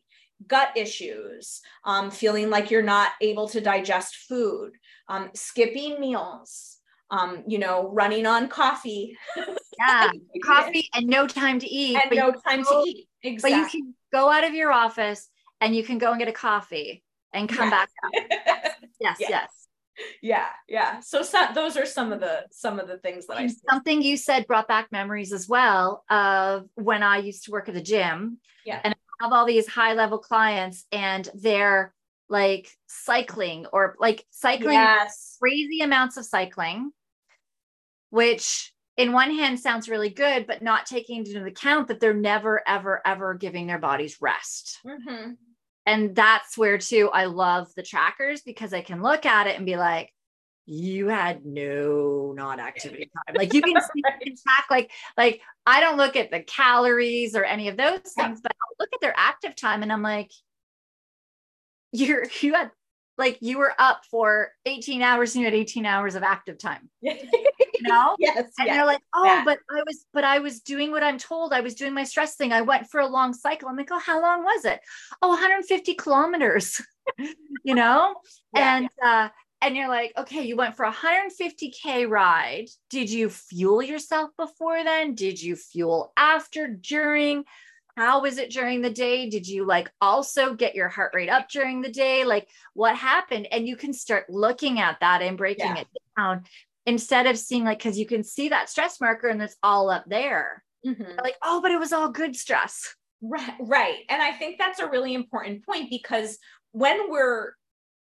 [0.48, 4.74] gut issues, um, feeling like you're not able to digest food,
[5.08, 6.78] um, skipping meals,
[7.12, 9.18] um, you know, running on coffee.
[9.78, 10.10] Yeah,
[10.46, 11.98] coffee and no time to eat.
[11.98, 13.10] And no time to eat.
[13.24, 13.52] Exactly.
[13.52, 15.28] But you can go out of your office
[15.62, 17.90] and you can go and get a coffee and come back.
[18.14, 19.50] yes, yes, yes.
[20.22, 21.00] Yeah, yeah.
[21.00, 23.58] So, so those are some of the some of the things that I see.
[23.70, 27.76] something you said brought back memories as well of when I used to work at
[27.76, 28.40] the gym.
[28.66, 28.82] Yeah.
[28.84, 31.94] And I have all these high level clients and they're
[32.28, 35.38] like cycling or like cycling yes.
[35.40, 36.92] crazy amounts of cycling,
[38.10, 42.62] which in one hand sounds really good, but not taking into account that they're never,
[42.68, 44.80] ever, ever giving their bodies rest.
[44.86, 45.32] Mm-hmm.
[45.86, 49.66] And that's where, too, I love the trackers because I can look at it and
[49.66, 50.12] be like,
[50.66, 53.36] you had no non activity time.
[53.36, 54.40] Like you can see right.
[54.44, 58.52] track, like, like I don't look at the calories or any of those things, but
[58.52, 60.32] I'll look at their active time and I'm like,
[61.92, 62.72] you're you had
[63.18, 66.90] like you were up for 18 hours and you had 18 hours of active time.
[67.80, 68.16] you know?
[68.26, 68.38] Yes.
[68.58, 69.44] And yes, you're like, oh, yeah.
[69.46, 71.54] but I was, but I was doing what I'm told.
[71.54, 72.52] I was doing my stress thing.
[72.52, 73.70] I went for a long cycle.
[73.70, 74.80] I'm like, oh, how long was it?
[75.22, 76.82] Oh, 150 kilometers,
[77.64, 78.16] you know?
[78.56, 79.30] Yeah, and uh,
[79.62, 82.68] and you're like, okay, you went for a 150K ride.
[82.90, 85.16] Did you fuel yourself before then?
[85.16, 87.46] Did you fuel after, during?
[87.98, 91.50] how was it during the day did you like also get your heart rate up
[91.50, 95.66] during the day like what happened and you can start looking at that and breaking
[95.66, 95.80] yeah.
[95.80, 96.44] it down
[96.86, 100.06] instead of seeing like because you can see that stress marker and it's all up
[100.08, 100.64] there.
[100.86, 101.18] Mm-hmm.
[101.24, 102.96] like oh but it was all good stress.
[103.22, 104.00] Right right.
[104.10, 106.38] And i think that's a really important point because
[106.74, 107.54] when we're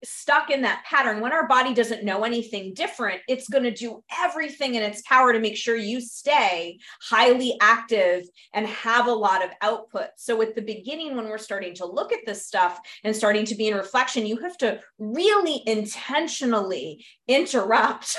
[0.05, 4.03] stuck in that pattern, when our body doesn't know anything different, it's going to do
[4.19, 9.45] everything in its power to make sure you stay highly active and have a lot
[9.45, 10.09] of output.
[10.17, 13.55] So, at the beginning, when we're starting to look at this stuff and starting to
[13.55, 18.17] be in reflection, you have to really intentionally interrupt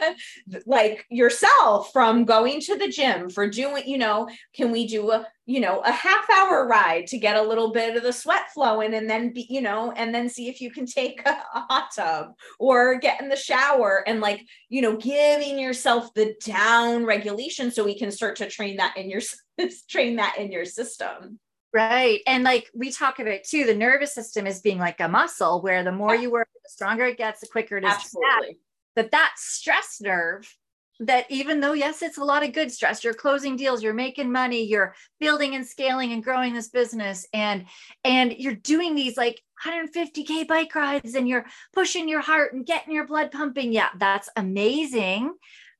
[0.66, 5.26] like yourself from going to the gym for doing, you know, can we do a
[5.46, 8.94] you know a half hour ride to get a little bit of the sweat flowing
[8.94, 11.88] and then be you know and then see if you can take a, a, hot
[11.94, 17.70] tub or get in the shower and like you know giving yourself the down regulation
[17.70, 19.22] so we can start to train that in your
[19.88, 21.38] train that in your system
[21.72, 25.62] right and like we talk about too the nervous system is being like a muscle
[25.62, 26.22] where the more yeah.
[26.22, 28.58] you work the stronger it gets the quicker it is Absolutely.
[28.96, 30.52] that that stress nerve
[31.00, 34.32] that even though yes it's a lot of good stress you're closing deals you're making
[34.32, 37.66] money you're building and scaling and growing this business and
[38.02, 42.94] and you're doing these like 150k bike rides and you're pushing your heart and getting
[42.94, 45.34] your blood pumping yeah that's amazing.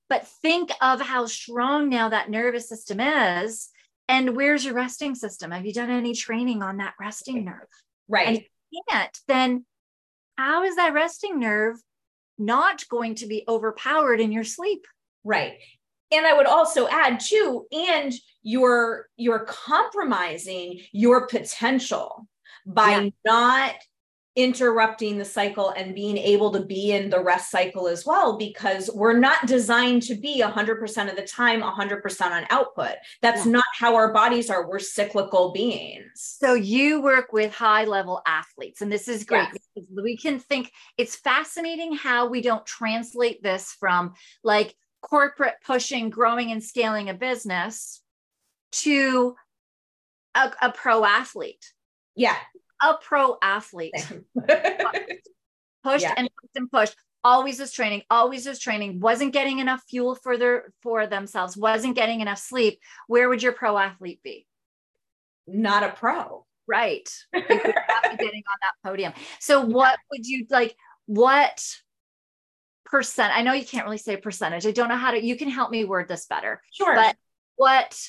[0.09, 3.71] But think of how strong now that nervous system is
[4.09, 5.51] and where's your resting system?
[5.51, 7.67] Have you done any training on that resting nerve?
[8.09, 8.29] Right.
[8.29, 9.65] and if you can't then
[10.37, 11.77] how is that resting nerve
[12.39, 14.87] not going to be overpowered in your sleep
[15.27, 15.55] Right.
[16.13, 18.13] And I would also add too, and
[18.43, 22.29] you're you're compromising your potential
[22.65, 23.11] by yeah.
[23.25, 23.75] not
[24.37, 28.91] interrupting the cycle and being able to be in the rest cycle as well because
[28.95, 33.53] we're not designed to be 100% of the time 100% on output that's yeah.
[33.53, 38.83] not how our bodies are we're cyclical beings so you work with high level athletes
[38.83, 39.59] and this is great yes.
[39.75, 44.13] because we can think it's fascinating how we don't translate this from
[44.45, 44.75] like
[45.09, 48.03] corporate pushing, growing and scaling a business
[48.73, 49.37] to
[50.35, 51.73] a, a pro athlete.
[52.15, 52.37] Yeah.
[52.83, 53.95] a pro athlete.
[55.85, 56.15] pushed yeah.
[56.17, 56.97] and pushed and pushed.
[57.25, 61.97] Always was training, always was training, wasn't getting enough fuel for their for themselves, wasn't
[61.97, 62.79] getting enough sleep.
[63.09, 64.47] Where would your pro athlete be?
[65.47, 66.47] Not a pro.
[66.69, 67.09] Right.
[67.33, 69.13] getting on that podium.
[69.41, 70.77] So what would you like?
[71.07, 71.65] What
[72.87, 73.37] percent?
[73.37, 74.67] I know you can't really say percentage.
[74.67, 76.63] I don't know how to, you can help me word this better.
[76.73, 76.95] Sure.
[76.95, 77.17] But
[77.57, 78.01] what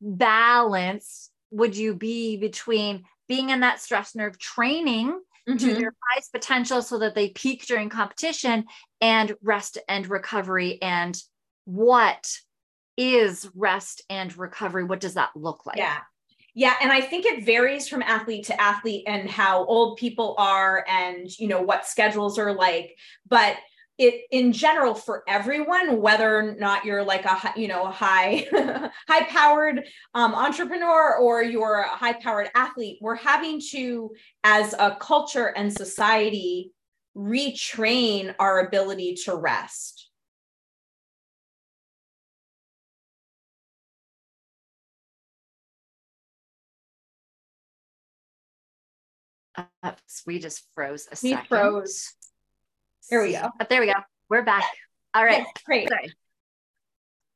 [0.00, 5.08] balance would you be between being in that stress nerve training
[5.48, 5.56] mm-hmm.
[5.56, 8.64] to their highest potential so that they peak during competition
[9.00, 11.20] and rest and recovery and
[11.64, 12.36] what
[12.96, 15.98] is rest and recovery what does that look like yeah
[16.54, 20.84] yeah and i think it varies from athlete to athlete and how old people are
[20.88, 22.94] and you know what schedules are like
[23.26, 23.56] but
[24.04, 28.46] it in general for everyone whether or not you're like a you know a high
[29.08, 29.84] high powered
[30.14, 34.10] um, entrepreneur or you're a high powered athlete we're having to
[34.44, 36.72] as a culture and society
[37.16, 40.10] retrain our ability to rest
[50.26, 51.46] we just froze a we second.
[51.48, 52.14] froze
[53.08, 53.50] here we go.
[53.60, 53.94] Oh, there we go.
[54.28, 54.64] We're back.
[55.14, 55.38] All right.
[55.40, 55.88] Yeah, great.
[55.88, 56.12] Sorry.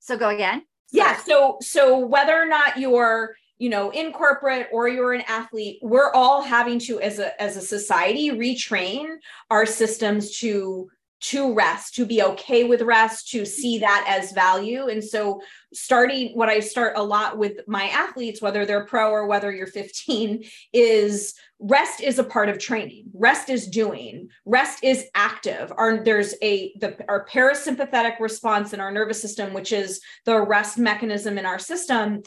[0.01, 0.63] So go again.
[0.93, 1.17] Yeah.
[1.17, 6.13] So so whether or not you're you know in corporate or you're an athlete we're
[6.13, 9.17] all having to as a as a society retrain
[9.51, 14.89] our systems to to rest to be okay with rest to see that as value.
[14.89, 15.41] And so
[15.73, 19.67] starting what i start a lot with my athletes whether they're pro or whether you're
[19.67, 23.07] 15 is rest is a part of training.
[23.15, 24.29] Rest is doing.
[24.45, 25.73] Rest is active.
[25.77, 30.79] Our there's a the our parasympathetic response in our nervous system which is the rest
[30.79, 32.23] mechanism in our system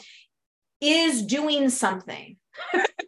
[0.80, 2.36] is doing something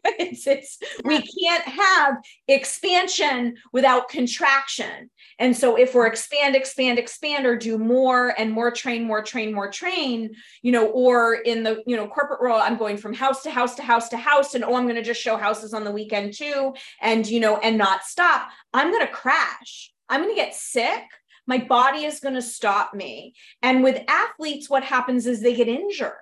[0.04, 2.16] it's, it's we can't have
[2.48, 5.10] expansion without contraction.
[5.38, 9.52] And so if we're expand expand expand or do more and more train more train
[9.52, 13.42] more train you know or in the you know corporate world i'm going from house
[13.42, 15.84] to house to house to house and oh i'm going to just show houses on
[15.84, 19.92] the weekend too and you know and not stop i'm going to crash.
[20.12, 21.04] I'm going to get sick.
[21.46, 23.32] My body is going to stop me.
[23.62, 26.12] And with athletes what happens is they get injured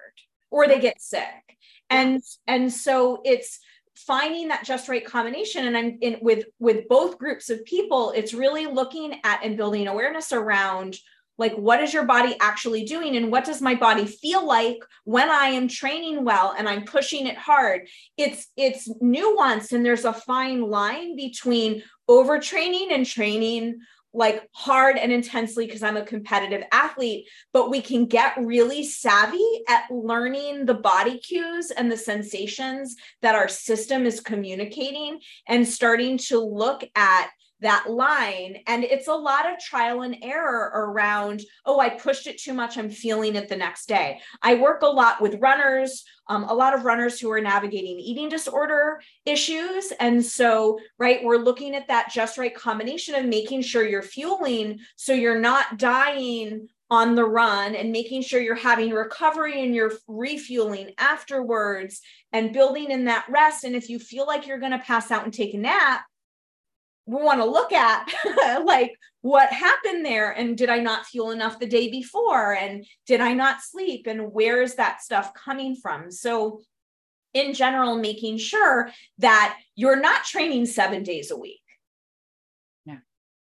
[0.50, 1.58] or they get sick
[1.90, 3.58] and and so it's
[3.96, 5.66] finding that just right combination.
[5.66, 9.88] And i'm in with with both groups of people it's really looking at and building
[9.88, 10.96] awareness around
[11.40, 13.16] like what is your body actually doing?
[13.16, 17.26] And what does my body feel like when i am training well and i'm pushing
[17.26, 17.88] it hard?
[18.18, 23.80] It's it's nuanced and there's a fine line between overtraining and training
[24.12, 29.62] like hard and intensely because I'm a competitive athlete, but we can get really savvy
[29.68, 36.18] at learning the body cues and the sensations that our system is communicating and starting
[36.18, 38.58] to look at that line.
[38.66, 42.76] And it's a lot of trial and error around, oh, I pushed it too much.
[42.76, 44.20] I'm feeling it the next day.
[44.42, 48.28] I work a lot with runners, um, a lot of runners who are navigating eating
[48.28, 49.92] disorder issues.
[50.00, 54.78] And so, right, we're looking at that just right combination of making sure you're fueling
[54.96, 59.92] so you're not dying on the run and making sure you're having recovery and you're
[60.08, 62.00] refueling afterwards
[62.32, 63.62] and building in that rest.
[63.62, 66.02] And if you feel like you're going to pass out and take a nap,
[67.18, 68.08] want to look at
[68.64, 73.20] like what happened there and did i not fuel enough the day before and did
[73.20, 76.10] i not sleep and where is that stuff coming from?
[76.10, 76.62] So
[77.32, 81.60] in general making sure that you're not training 7 days a week.
[82.86, 82.98] Yeah.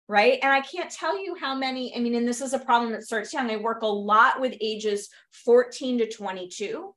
[0.08, 0.40] Right?
[0.42, 3.04] And i can't tell you how many i mean and this is a problem that
[3.04, 3.50] starts young.
[3.50, 6.94] I work a lot with ages 14 to 22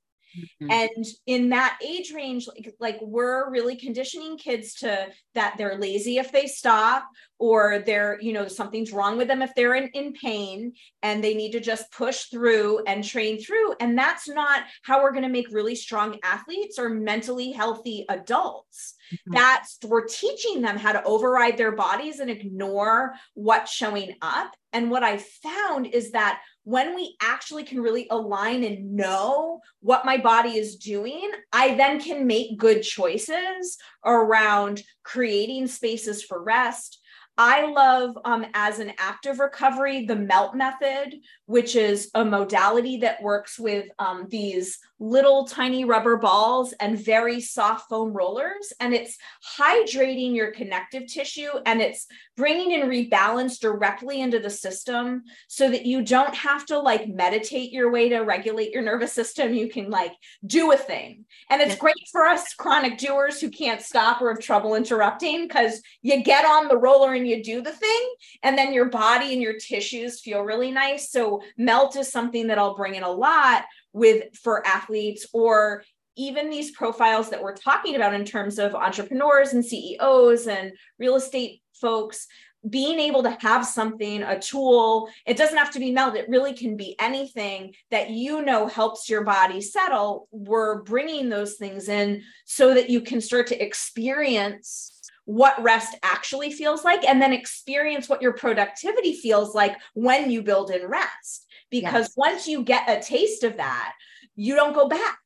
[0.62, 0.70] Mm-hmm.
[0.70, 6.18] And in that age range, like, like we're really conditioning kids to that they're lazy
[6.18, 7.04] if they stop,
[7.38, 11.34] or they're, you know, something's wrong with them if they're in, in pain and they
[11.34, 13.74] need to just push through and train through.
[13.80, 18.94] And that's not how we're going to make really strong athletes or mentally healthy adults.
[19.12, 19.34] Mm-hmm.
[19.34, 24.54] That's we're teaching them how to override their bodies and ignore what's showing up.
[24.72, 30.06] And what I found is that when we actually can really align and know what
[30.06, 37.00] my body is doing, I then can make good choices around creating spaces for rest.
[37.36, 41.16] I love, um, as an active recovery, the MELT method,
[41.46, 47.40] which is a modality that works with um, these little tiny rubber balls and very
[47.40, 48.72] soft foam rollers.
[48.80, 49.18] And it's
[49.58, 55.84] hydrating your connective tissue and it's bringing in rebalance directly into the system so that
[55.84, 59.52] you don't have to like meditate your way to regulate your nervous system.
[59.52, 60.12] You can like
[60.46, 61.26] do a thing.
[61.50, 65.82] And it's great for us chronic doers who can't stop or have trouble interrupting because
[66.00, 68.14] you get on the roller and you do the thing.
[68.42, 71.10] And then your body and your tissues feel really nice.
[71.10, 73.64] So melt is something that I'll bring in a lot
[73.94, 75.82] with for athletes or
[76.16, 81.16] even these profiles that we're talking about in terms of entrepreneurs and CEOs and real
[81.16, 82.26] estate folks
[82.68, 86.54] being able to have something a tool it doesn't have to be melt it really
[86.54, 90.28] can be anything that you know helps your body settle.
[90.30, 94.90] We're bringing those things in so that you can start to experience
[95.26, 100.42] what rest actually feels like and then experience what your productivity feels like when you
[100.42, 101.46] build in rest
[101.80, 102.14] because yes.
[102.16, 103.94] once you get a taste of that,
[104.36, 105.18] you don't go back.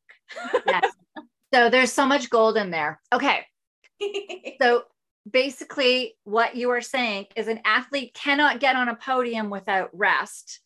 [0.67, 0.91] yes.
[1.53, 3.01] So there's so much gold in there.
[3.13, 3.45] Okay.
[4.63, 4.85] so
[5.31, 10.61] basically, what you are saying is an athlete cannot get on a podium without rest.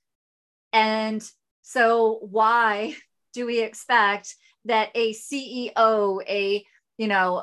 [0.72, 1.20] And
[1.62, 2.94] so, why
[3.32, 6.64] do we expect that a CEO, a
[6.96, 7.42] you know,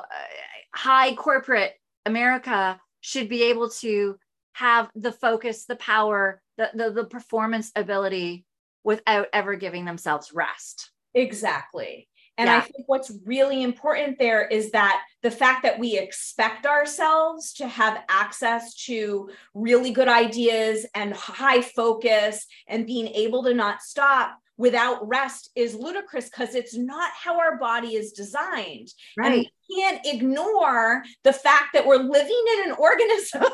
[0.74, 1.74] high corporate
[2.06, 4.18] America should be able to
[4.52, 8.44] have the focus, the power, the, the, the performance ability
[8.84, 10.90] without ever giving themselves rest.
[11.14, 12.08] Exactly.
[12.38, 12.56] And yeah.
[12.56, 17.68] I think what's really important there is that the fact that we expect ourselves to
[17.68, 24.38] have access to really good ideas and high focus and being able to not stop
[24.60, 28.88] without rest is ludicrous because it's not how our body is designed.
[29.16, 29.32] Right.
[29.32, 29.34] And
[29.68, 33.44] we can't ignore the fact that we're living in an organism.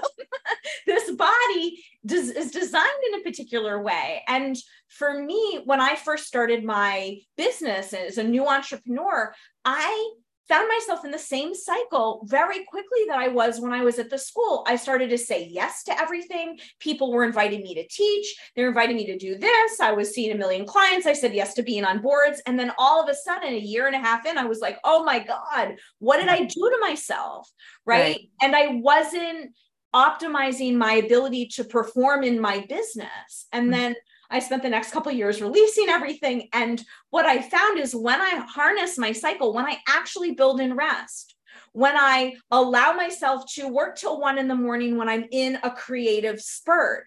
[0.84, 4.24] this body does, is designed in a particular way.
[4.26, 4.56] And
[4.88, 9.32] for me, when I first started my business as a new entrepreneur,
[9.64, 10.10] I
[10.48, 14.10] found myself in the same cycle very quickly that I was when I was at
[14.10, 14.64] the school.
[14.66, 16.58] I started to say yes to everything.
[16.78, 19.80] People were inviting me to teach, they're inviting me to do this.
[19.80, 21.06] I was seeing a million clients.
[21.06, 22.40] I said yes to being on boards.
[22.46, 24.78] And then all of a sudden, a year and a half in, I was like,
[24.84, 27.50] oh my God, what did I do to myself?
[27.84, 28.00] Right.
[28.00, 28.30] right.
[28.42, 29.52] And I wasn't
[29.94, 33.46] optimizing my ability to perform in my business.
[33.52, 33.72] And mm-hmm.
[33.72, 33.94] then
[34.30, 36.48] I spent the next couple years releasing everything.
[36.52, 40.74] And what I found is when I harness my cycle, when I actually build in
[40.74, 41.36] rest,
[41.72, 45.70] when I allow myself to work till one in the morning when I'm in a
[45.70, 47.04] creative spurt,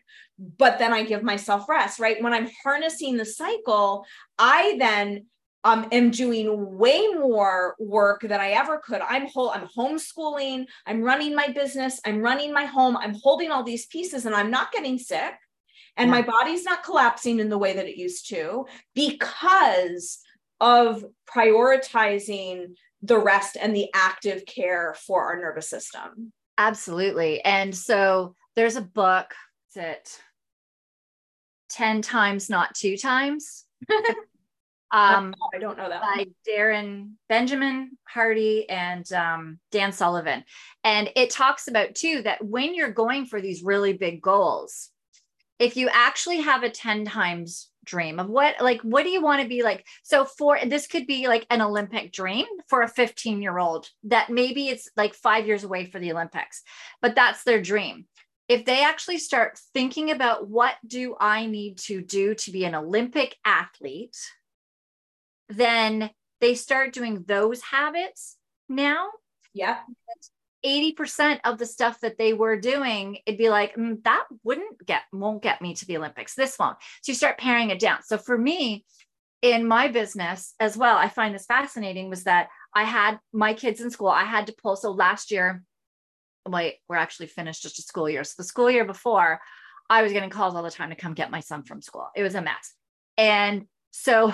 [0.58, 2.22] but then I give myself rest, right?
[2.22, 4.06] When I'm harnessing the cycle,
[4.38, 5.26] I then
[5.64, 9.02] um, am doing way more work than I ever could.
[9.02, 13.64] I'm whole, I'm homeschooling, I'm running my business, I'm running my home, I'm holding all
[13.64, 15.34] these pieces and I'm not getting sick
[16.00, 16.16] and yeah.
[16.16, 20.20] my body's not collapsing in the way that it used to because
[20.62, 26.32] of prioritizing the rest and the active care for our nervous system.
[26.58, 27.44] Absolutely.
[27.44, 29.34] And so there's a book
[29.76, 30.18] that
[31.72, 33.66] 10 times, not two times.
[34.92, 36.36] um, I don't know that by one.
[36.48, 40.46] Darren Benjamin Hardy and um, Dan Sullivan.
[40.86, 44.92] And it talks about too that when you're going for these really big goals,
[45.60, 49.42] if you actually have a 10 times dream of what like what do you want
[49.42, 49.86] to be like?
[50.04, 54.30] So for this could be like an olympic dream for a 15 year old that
[54.30, 56.64] maybe it's like 5 years away for the olympics
[57.02, 58.06] but that's their dream.
[58.48, 62.76] If they actually start thinking about what do i need to do to be an
[62.76, 64.18] olympic athlete
[65.50, 68.38] then they start doing those habits
[68.70, 69.10] now.
[69.54, 69.80] Yeah
[70.66, 75.04] 80% of the stuff that they were doing, it'd be like, mm, that wouldn't get,
[75.14, 76.36] won't get me to the Olympics.
[76.36, 76.78] This won't.
[77.02, 78.04] So you start paring it down.
[78.04, 78.86] So for me,
[79.42, 83.80] in my business as well, I find this fascinating was that I had my kids
[83.82, 84.10] in school.
[84.10, 84.76] I had to pull.
[84.76, 85.64] So last year,
[86.48, 88.24] wait, we're actually finished just a school year.
[88.24, 89.40] So the school year before,
[89.90, 92.10] I was getting calls all the time to come get my son from school.
[92.16, 92.74] It was a mess.
[93.18, 94.34] And so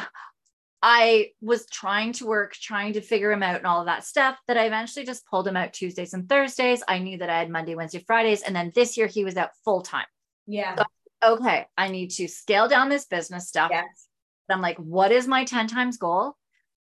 [0.88, 4.38] I was trying to work, trying to figure him out and all of that stuff
[4.47, 6.83] that I eventually just pulled him out Tuesdays and Thursdays.
[6.88, 8.43] I knew that I had Monday, Wednesday, Fridays.
[8.43, 10.05] And then this year he was out full time.
[10.45, 10.75] Yeah.
[10.75, 11.65] So, okay.
[11.75, 13.71] I need to scale down this business stuff.
[13.73, 14.07] Yes.
[14.47, 16.36] I'm like, what is my 10 times goal?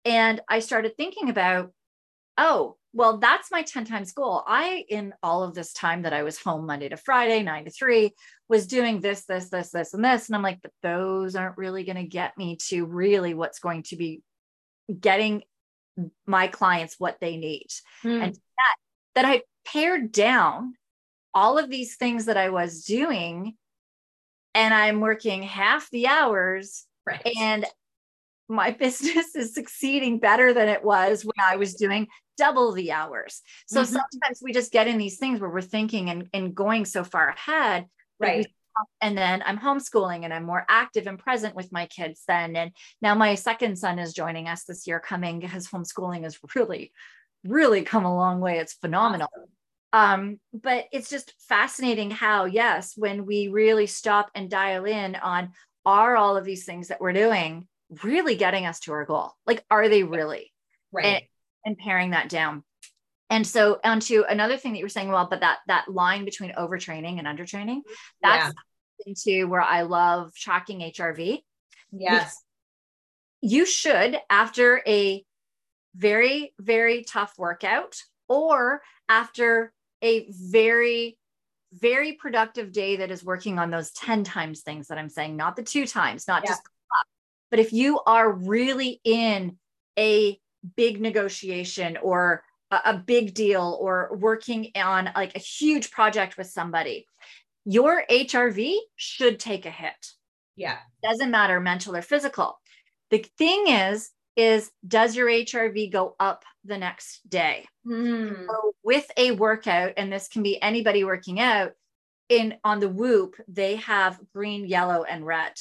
[0.05, 1.71] And I started thinking about,
[2.35, 4.43] oh, well, that's my 10 times goal.
[4.47, 7.71] I, in all of this time that I was home Monday to Friday, nine to
[7.71, 8.13] three,
[8.47, 10.29] was doing this, this, this, this, and this.
[10.29, 13.83] And I'm like, but those aren't really going to get me to really what's going
[13.83, 14.21] to be
[14.99, 15.41] getting
[16.27, 17.67] my clients what they need.
[18.03, 18.23] Mm.
[18.23, 18.75] And that,
[19.15, 20.75] that I pared down
[21.33, 23.55] all of these things that I was doing
[24.53, 27.27] and I'm working half the hours right.
[27.39, 27.65] and
[28.47, 32.07] my business is succeeding better than it was when I was doing
[32.37, 33.41] double the hours.
[33.67, 33.93] So mm-hmm.
[33.93, 37.29] sometimes we just get in these things where we're thinking and, and going so far
[37.29, 37.87] ahead.
[38.19, 38.47] Right.
[39.01, 42.55] And then I'm homeschooling and I'm more active and present with my kids then.
[42.55, 42.71] And
[43.01, 46.91] now my second son is joining us this year coming because homeschooling has really,
[47.43, 48.57] really come a long way.
[48.57, 49.27] It's phenomenal.
[49.31, 49.49] Awesome.
[49.93, 55.51] Um, but it's just fascinating how, yes, when we really stop and dial in on
[55.85, 57.67] are all of these things that we're doing
[58.01, 59.33] really getting us to our goal?
[59.45, 60.51] Like, are they really?
[60.91, 61.05] Right.
[61.05, 61.23] And,
[61.65, 62.63] and paring that down.
[63.29, 66.53] And so onto another thing that you were saying, well, but that that line between
[66.53, 67.81] overtraining and undertraining,
[68.21, 68.53] that's
[68.99, 69.07] yeah.
[69.07, 71.39] into where I love tracking HRV.
[71.91, 72.41] Yes.
[73.41, 75.23] You should, after a
[75.95, 77.97] very, very tough workout
[78.27, 81.17] or after a very
[81.73, 85.55] very productive day that is working on those 10 times things that I'm saying, not
[85.55, 86.51] the two times, not yeah.
[86.51, 86.61] just,
[87.49, 89.57] but if you are really in
[89.97, 90.39] a
[90.75, 96.47] big negotiation or a, a big deal or working on like a huge project with
[96.47, 97.05] somebody,
[97.65, 99.93] your HRV should take a hit.
[100.55, 100.77] Yeah.
[101.01, 102.59] Doesn't matter mental or physical.
[103.09, 107.65] The thing is, is does your HRV go up the next day?
[107.85, 108.47] Mm.
[108.47, 111.73] So with a workout, and this can be anybody working out,
[112.29, 115.53] in on the Whoop, they have green, yellow, and red.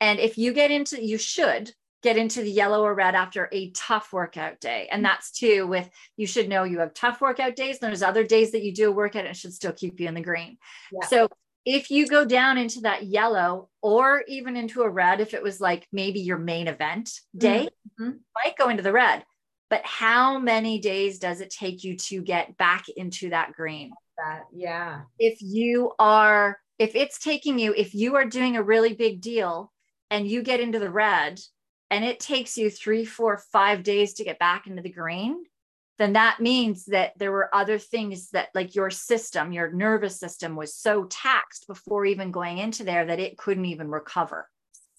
[0.00, 1.72] And if you get into, you should
[2.02, 4.88] get into the yellow or red after a tough workout day.
[4.90, 7.78] And that's too with you should know you have tough workout days.
[7.80, 10.08] And there's other days that you do a workout and it should still keep you
[10.08, 10.56] in the green.
[10.92, 11.06] Yeah.
[11.08, 11.28] So
[11.66, 15.60] if you go down into that yellow or even into a red, if it was
[15.60, 17.68] like maybe your main event day,
[18.00, 18.16] mm-hmm.
[18.34, 19.24] might go into the red.
[19.68, 23.92] But how many days does it take you to get back into that green?
[24.16, 25.02] That, yeah.
[25.18, 29.70] If you are, if it's taking you, if you are doing a really big deal
[30.10, 31.40] and you get into the red
[31.90, 35.44] and it takes you three, four, five days to get back into the green,
[36.00, 40.56] then that means that there were other things that like your system your nervous system
[40.56, 44.48] was so taxed before even going into there that it couldn't even recover.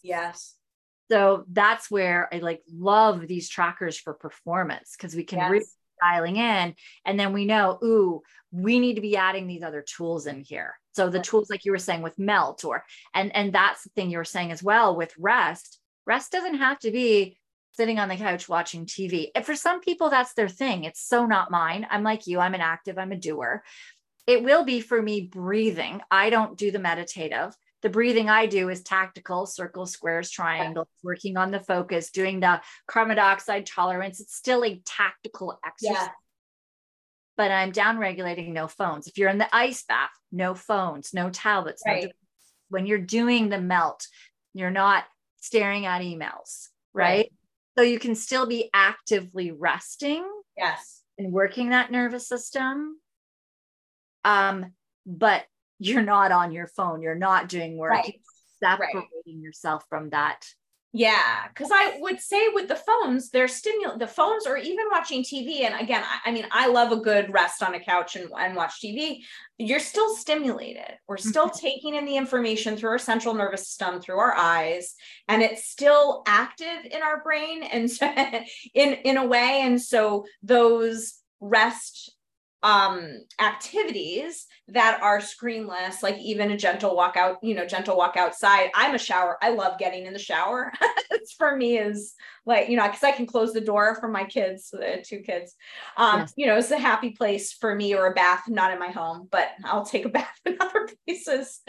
[0.04, 0.56] Yes.
[1.10, 5.52] So that's where i like love these trackers for performance because we can yes.
[5.52, 5.66] really
[6.02, 6.76] dialing in
[7.06, 8.22] and then we know ooh
[8.52, 10.76] we need to be adding these other tools in here.
[10.94, 12.86] So the tools like you were saying with melt or
[13.16, 16.80] and and that's the thing you were saying as well with rest rest doesn't have
[16.80, 17.38] to be
[17.74, 19.30] sitting on the couch watching TV.
[19.34, 20.84] And for some people, that's their thing.
[20.84, 21.88] It's so not mine.
[21.90, 23.64] I'm like you, I'm an active, I'm a doer.
[24.28, 26.02] It will be for me breathing.
[26.12, 27.56] I don't do the meditative.
[27.82, 32.62] The breathing I do is tactical, circles, squares, triangles, working on the focus, doing the
[32.88, 34.20] carbon dioxide tolerance.
[34.20, 35.96] It's still a tactical exercise.
[35.96, 36.10] Yeah.
[37.38, 39.08] But I'm down regulating no phones.
[39.08, 41.82] If you're in the ice bath, no phones, no tablets.
[41.86, 42.04] Right.
[42.04, 42.10] No
[42.72, 44.08] when you're doing the melt,
[44.54, 45.04] you're not
[45.42, 47.08] staring at emails, right?
[47.18, 47.34] right?
[47.78, 50.26] So you can still be actively resting.
[50.58, 51.04] Yes.
[51.18, 52.98] And working that nervous system.
[54.24, 54.74] Um,
[55.06, 55.44] but
[55.80, 57.02] you're not on your phone.
[57.02, 57.92] You're not doing work.
[57.92, 58.22] Right.
[58.60, 59.12] separating right.
[59.26, 60.46] yourself from that
[60.94, 65.24] yeah, because I would say with the phones, they're stimulant the phones or even watching
[65.24, 65.62] TV.
[65.62, 68.58] And again, I, I, mean, I love a good rest on a couch and, and
[68.58, 69.20] watch TV.
[69.58, 70.98] You're still stimulated.
[71.08, 71.66] We're still mm-hmm.
[71.66, 74.96] taking in the information through our central nervous system, through our eyes,
[75.30, 78.14] and it's still active in our brain and so,
[78.74, 79.62] in in a way.
[79.64, 82.14] And so those rest
[82.64, 88.16] um activities that are screenless like even a gentle walk out you know gentle walk
[88.18, 88.70] outside.
[88.76, 90.72] I'm a shower i love getting in the shower.
[91.14, 94.24] It's for me is like you know because i can close the door for my
[94.24, 95.56] kids the two kids.
[95.98, 96.34] Um yes.
[96.36, 99.28] you know it's a happy place for me or a bath not in my home
[99.32, 101.62] but i'll take a bath in other places.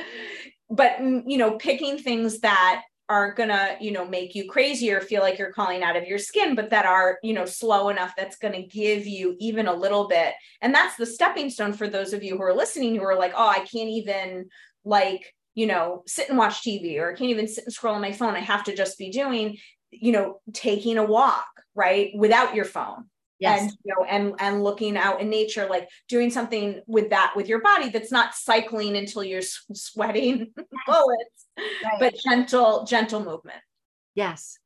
[0.71, 5.01] But mm, you know picking things that are gonna you know make you crazy or
[5.01, 8.13] feel like you're calling out of your skin but that are you know slow enough
[8.17, 10.35] that's gonna give you even a little bit.
[10.61, 13.33] And that's the stepping stone for those of you who are listening who are like
[13.37, 14.47] oh i can't even
[14.85, 18.01] like you know sit and watch tv or i can't even sit and scroll on
[18.01, 18.35] my phone.
[18.35, 19.59] I have to just be doing
[19.91, 23.05] you know taking a walk right without your phone
[23.43, 23.61] yes.
[23.61, 27.49] and you know and and looking out in nature like doing something with that with
[27.49, 30.53] your body that's not cycling until you're sweating
[30.87, 31.99] bullets right.
[31.99, 33.61] but gentle gentle movement
[34.15, 34.59] yes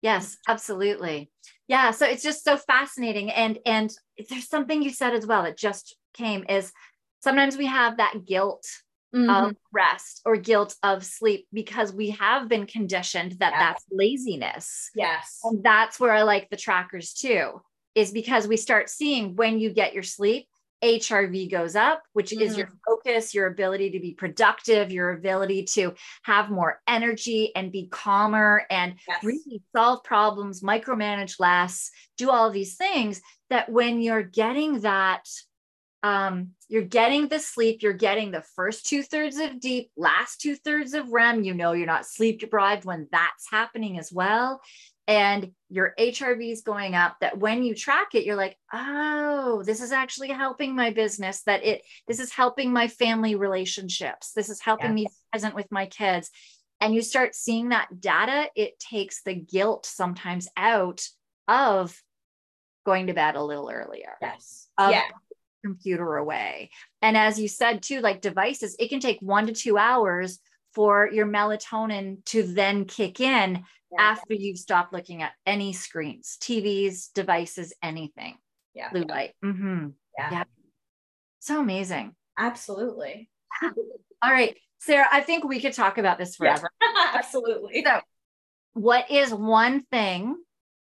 [0.00, 1.30] yes absolutely
[1.68, 3.94] yeah so it's just so fascinating and and
[4.28, 6.72] there's something you said as well that just came is
[7.20, 8.66] sometimes we have that guilt
[9.14, 9.28] mm-hmm.
[9.30, 13.60] of rest or guilt of sleep because we have been conditioned that yes.
[13.60, 17.60] that's laziness yes and that's where i like the trackers too
[17.94, 20.46] is because we start seeing when you get your sleep,
[20.82, 22.40] HRV goes up, which mm.
[22.40, 22.78] is your mm.
[22.86, 28.66] focus, your ability to be productive, your ability to have more energy and be calmer
[28.70, 29.22] and yes.
[29.22, 33.20] really solve problems, micromanage less, do all of these things.
[33.48, 35.28] That when you're getting that,
[36.02, 40.56] um, you're getting the sleep, you're getting the first two thirds of deep, last two
[40.56, 41.44] thirds of REM.
[41.44, 44.60] You know, you're not sleep deprived when that's happening as well
[45.08, 49.80] and your HRV is going up that when you track it you're like oh this
[49.80, 54.60] is actually helping my business that it this is helping my family relationships this is
[54.60, 55.04] helping yeah.
[55.04, 56.30] me present with my kids.
[56.80, 61.02] And you start seeing that data it takes the guilt sometimes out
[61.48, 62.00] of
[62.84, 64.14] going to bed a little earlier.
[64.20, 64.68] Yes.
[64.78, 65.02] Yeah.
[65.64, 66.70] computer away.
[67.00, 70.40] And as you said too like devices it can take 1 to 2 hours
[70.74, 74.02] for your melatonin to then kick in yeah.
[74.02, 78.36] after you've stopped looking at any screens, TVs, devices, anything.
[78.74, 78.90] Yeah.
[78.90, 79.32] Blue light.
[79.44, 79.88] Mm-hmm.
[80.18, 80.30] Yeah.
[80.30, 80.44] yeah.
[81.40, 82.14] So amazing.
[82.38, 83.28] Absolutely.
[83.62, 84.56] All right.
[84.80, 86.70] Sara, I think we could talk about this forever.
[86.80, 87.12] Yeah.
[87.14, 87.84] Absolutely.
[87.84, 88.00] So,
[88.74, 90.36] what is one thing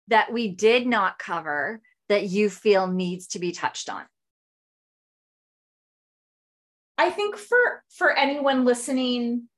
[0.08, 4.04] that we did not cover that you feel needs to be touched on?
[6.98, 9.48] I think for for anyone listening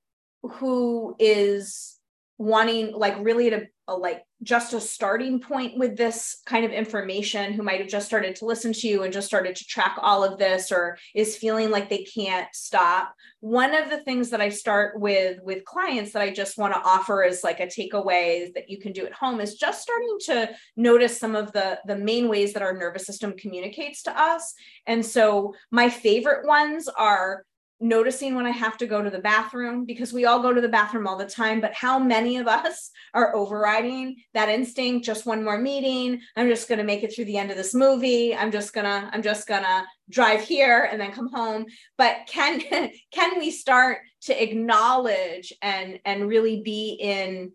[0.42, 1.97] who is
[2.38, 7.62] wanting like really to like just a starting point with this kind of information who
[7.62, 10.38] might have just started to listen to you and just started to track all of
[10.38, 13.12] this or is feeling like they can't stop.
[13.40, 16.80] One of the things that i start with with clients that i just want to
[16.80, 20.50] offer as like a takeaway that you can do at home is just starting to
[20.76, 24.54] notice some of the the main ways that our nervous system communicates to us.
[24.86, 27.44] And so my favorite ones are
[27.80, 30.68] noticing when I have to go to the bathroom because we all go to the
[30.68, 35.06] bathroom all the time, but how many of us are overriding that instinct?
[35.06, 36.20] Just one more meeting.
[36.36, 38.34] I'm just going to make it through the end of this movie.
[38.34, 41.66] I'm just going to, I'm just going to drive here and then come home.
[41.96, 42.60] But can,
[43.12, 47.52] can we start to acknowledge and, and really be in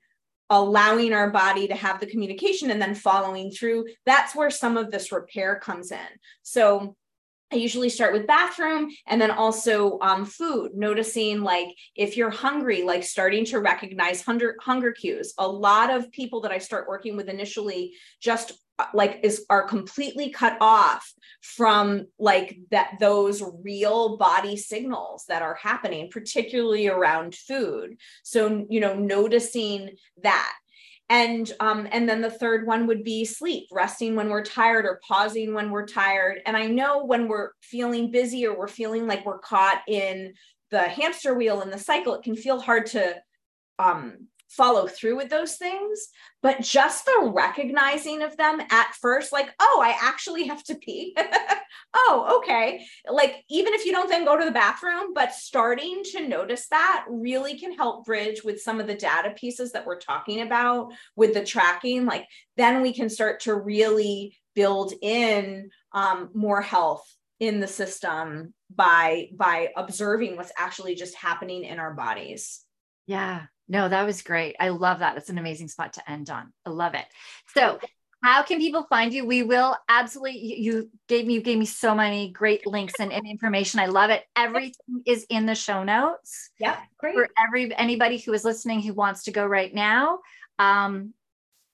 [0.50, 3.86] allowing our body to have the communication and then following through?
[4.06, 6.00] That's where some of this repair comes in.
[6.44, 6.96] So
[7.54, 12.82] I usually start with bathroom and then also um, food, noticing like if you're hungry,
[12.82, 15.36] like starting to recognize hunger, hunger cues.
[15.38, 19.68] A lot of people that I start working with initially just uh, like is are
[19.68, 27.36] completely cut off from like that those real body signals that are happening particularly around
[27.36, 29.92] food so you know noticing
[30.24, 30.56] that
[31.10, 35.02] and um, and then the third one would be sleep resting when we're tired or
[35.08, 36.42] pausing when we're tired.
[36.46, 40.34] And i know when we're feeling busy or we're feeling like we're caught in
[40.72, 43.16] the hamster wheel in the cycle it can feel hard to
[43.80, 46.10] um, follow through with those things
[46.42, 51.16] but just the recognizing of them at first like oh i actually have to pee.
[51.94, 52.86] Oh okay.
[53.08, 57.06] Like even if you don't then go to the bathroom but starting to notice that
[57.08, 61.34] really can help bridge with some of the data pieces that we're talking about with
[61.34, 62.06] the tracking.
[62.06, 62.26] Like
[62.58, 67.06] then we can start to really build in um, more health
[67.40, 72.62] in the system by by observing what's actually just happening in our bodies.
[73.06, 74.56] Yeah no, that was great.
[74.60, 75.18] I love that.
[75.18, 76.52] It's an amazing spot to end on.
[76.66, 77.06] I love it.
[77.56, 77.80] So,
[78.24, 79.26] how can people find you?
[79.26, 80.62] We will absolutely.
[80.62, 83.80] You gave me you gave me so many great links and, and information.
[83.80, 84.24] I love it.
[84.36, 86.50] Everything is in the show notes.
[86.58, 87.16] Yeah, great.
[87.16, 90.20] For every anybody who is listening who wants to go right now,
[90.58, 91.14] um,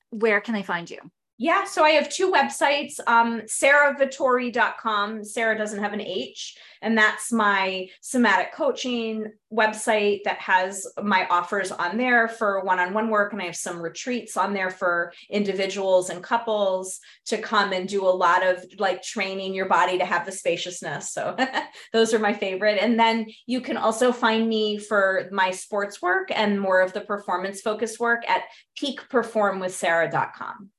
[0.10, 1.00] where can they find you?
[1.42, 5.24] Yeah, so I have two websites, um, saravatore.com.
[5.24, 11.72] Sara doesn't have an H, and that's my somatic coaching website that has my offers
[11.72, 13.32] on there for one on one work.
[13.32, 18.06] And I have some retreats on there for individuals and couples to come and do
[18.06, 21.14] a lot of like training your body to have the spaciousness.
[21.14, 21.38] So
[21.94, 22.80] those are my favorite.
[22.82, 27.00] And then you can also find me for my sports work and more of the
[27.00, 28.44] performance focused work at
[28.78, 30.72] peakperformwithsara.com.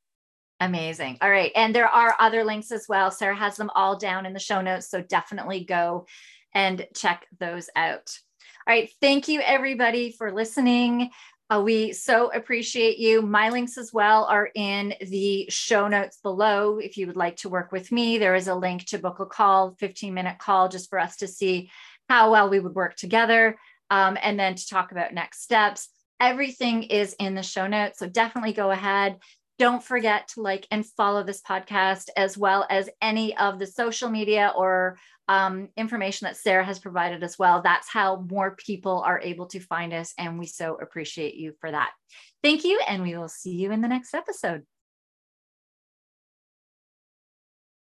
[0.61, 1.19] Amazing.
[1.23, 1.53] All right.
[1.57, 3.11] And there are other links as well.
[3.11, 4.91] Sara has them all down in the show notes.
[4.91, 6.07] So definitely go
[6.53, 8.19] and check those out.
[8.67, 8.91] All right.
[9.01, 11.11] Thank you, everybody, for listening.
[11.49, 13.23] Uh, we so appreciate you.
[13.23, 16.79] My links as well are in the show notes below.
[16.79, 19.27] If you would like to work with me, there is a link to book a
[19.27, 21.71] call, 15 minute call, just for us to see
[22.09, 23.59] how well we would work together
[23.91, 25.89] um, and then to talk about next steps.
[26.21, 27.99] Everything is in the show notes.
[27.99, 29.19] So definitely go ahead,
[29.61, 34.09] don't forget to like and follow this podcast as well as any of the social
[34.09, 34.97] media or
[35.29, 37.61] um, information that Sara has provided as well.
[37.61, 40.15] That's how more people are able to find us.
[40.17, 41.91] And we so appreciate you for that.
[42.43, 42.81] Thank you.
[42.89, 44.63] And we will see you in the next episode.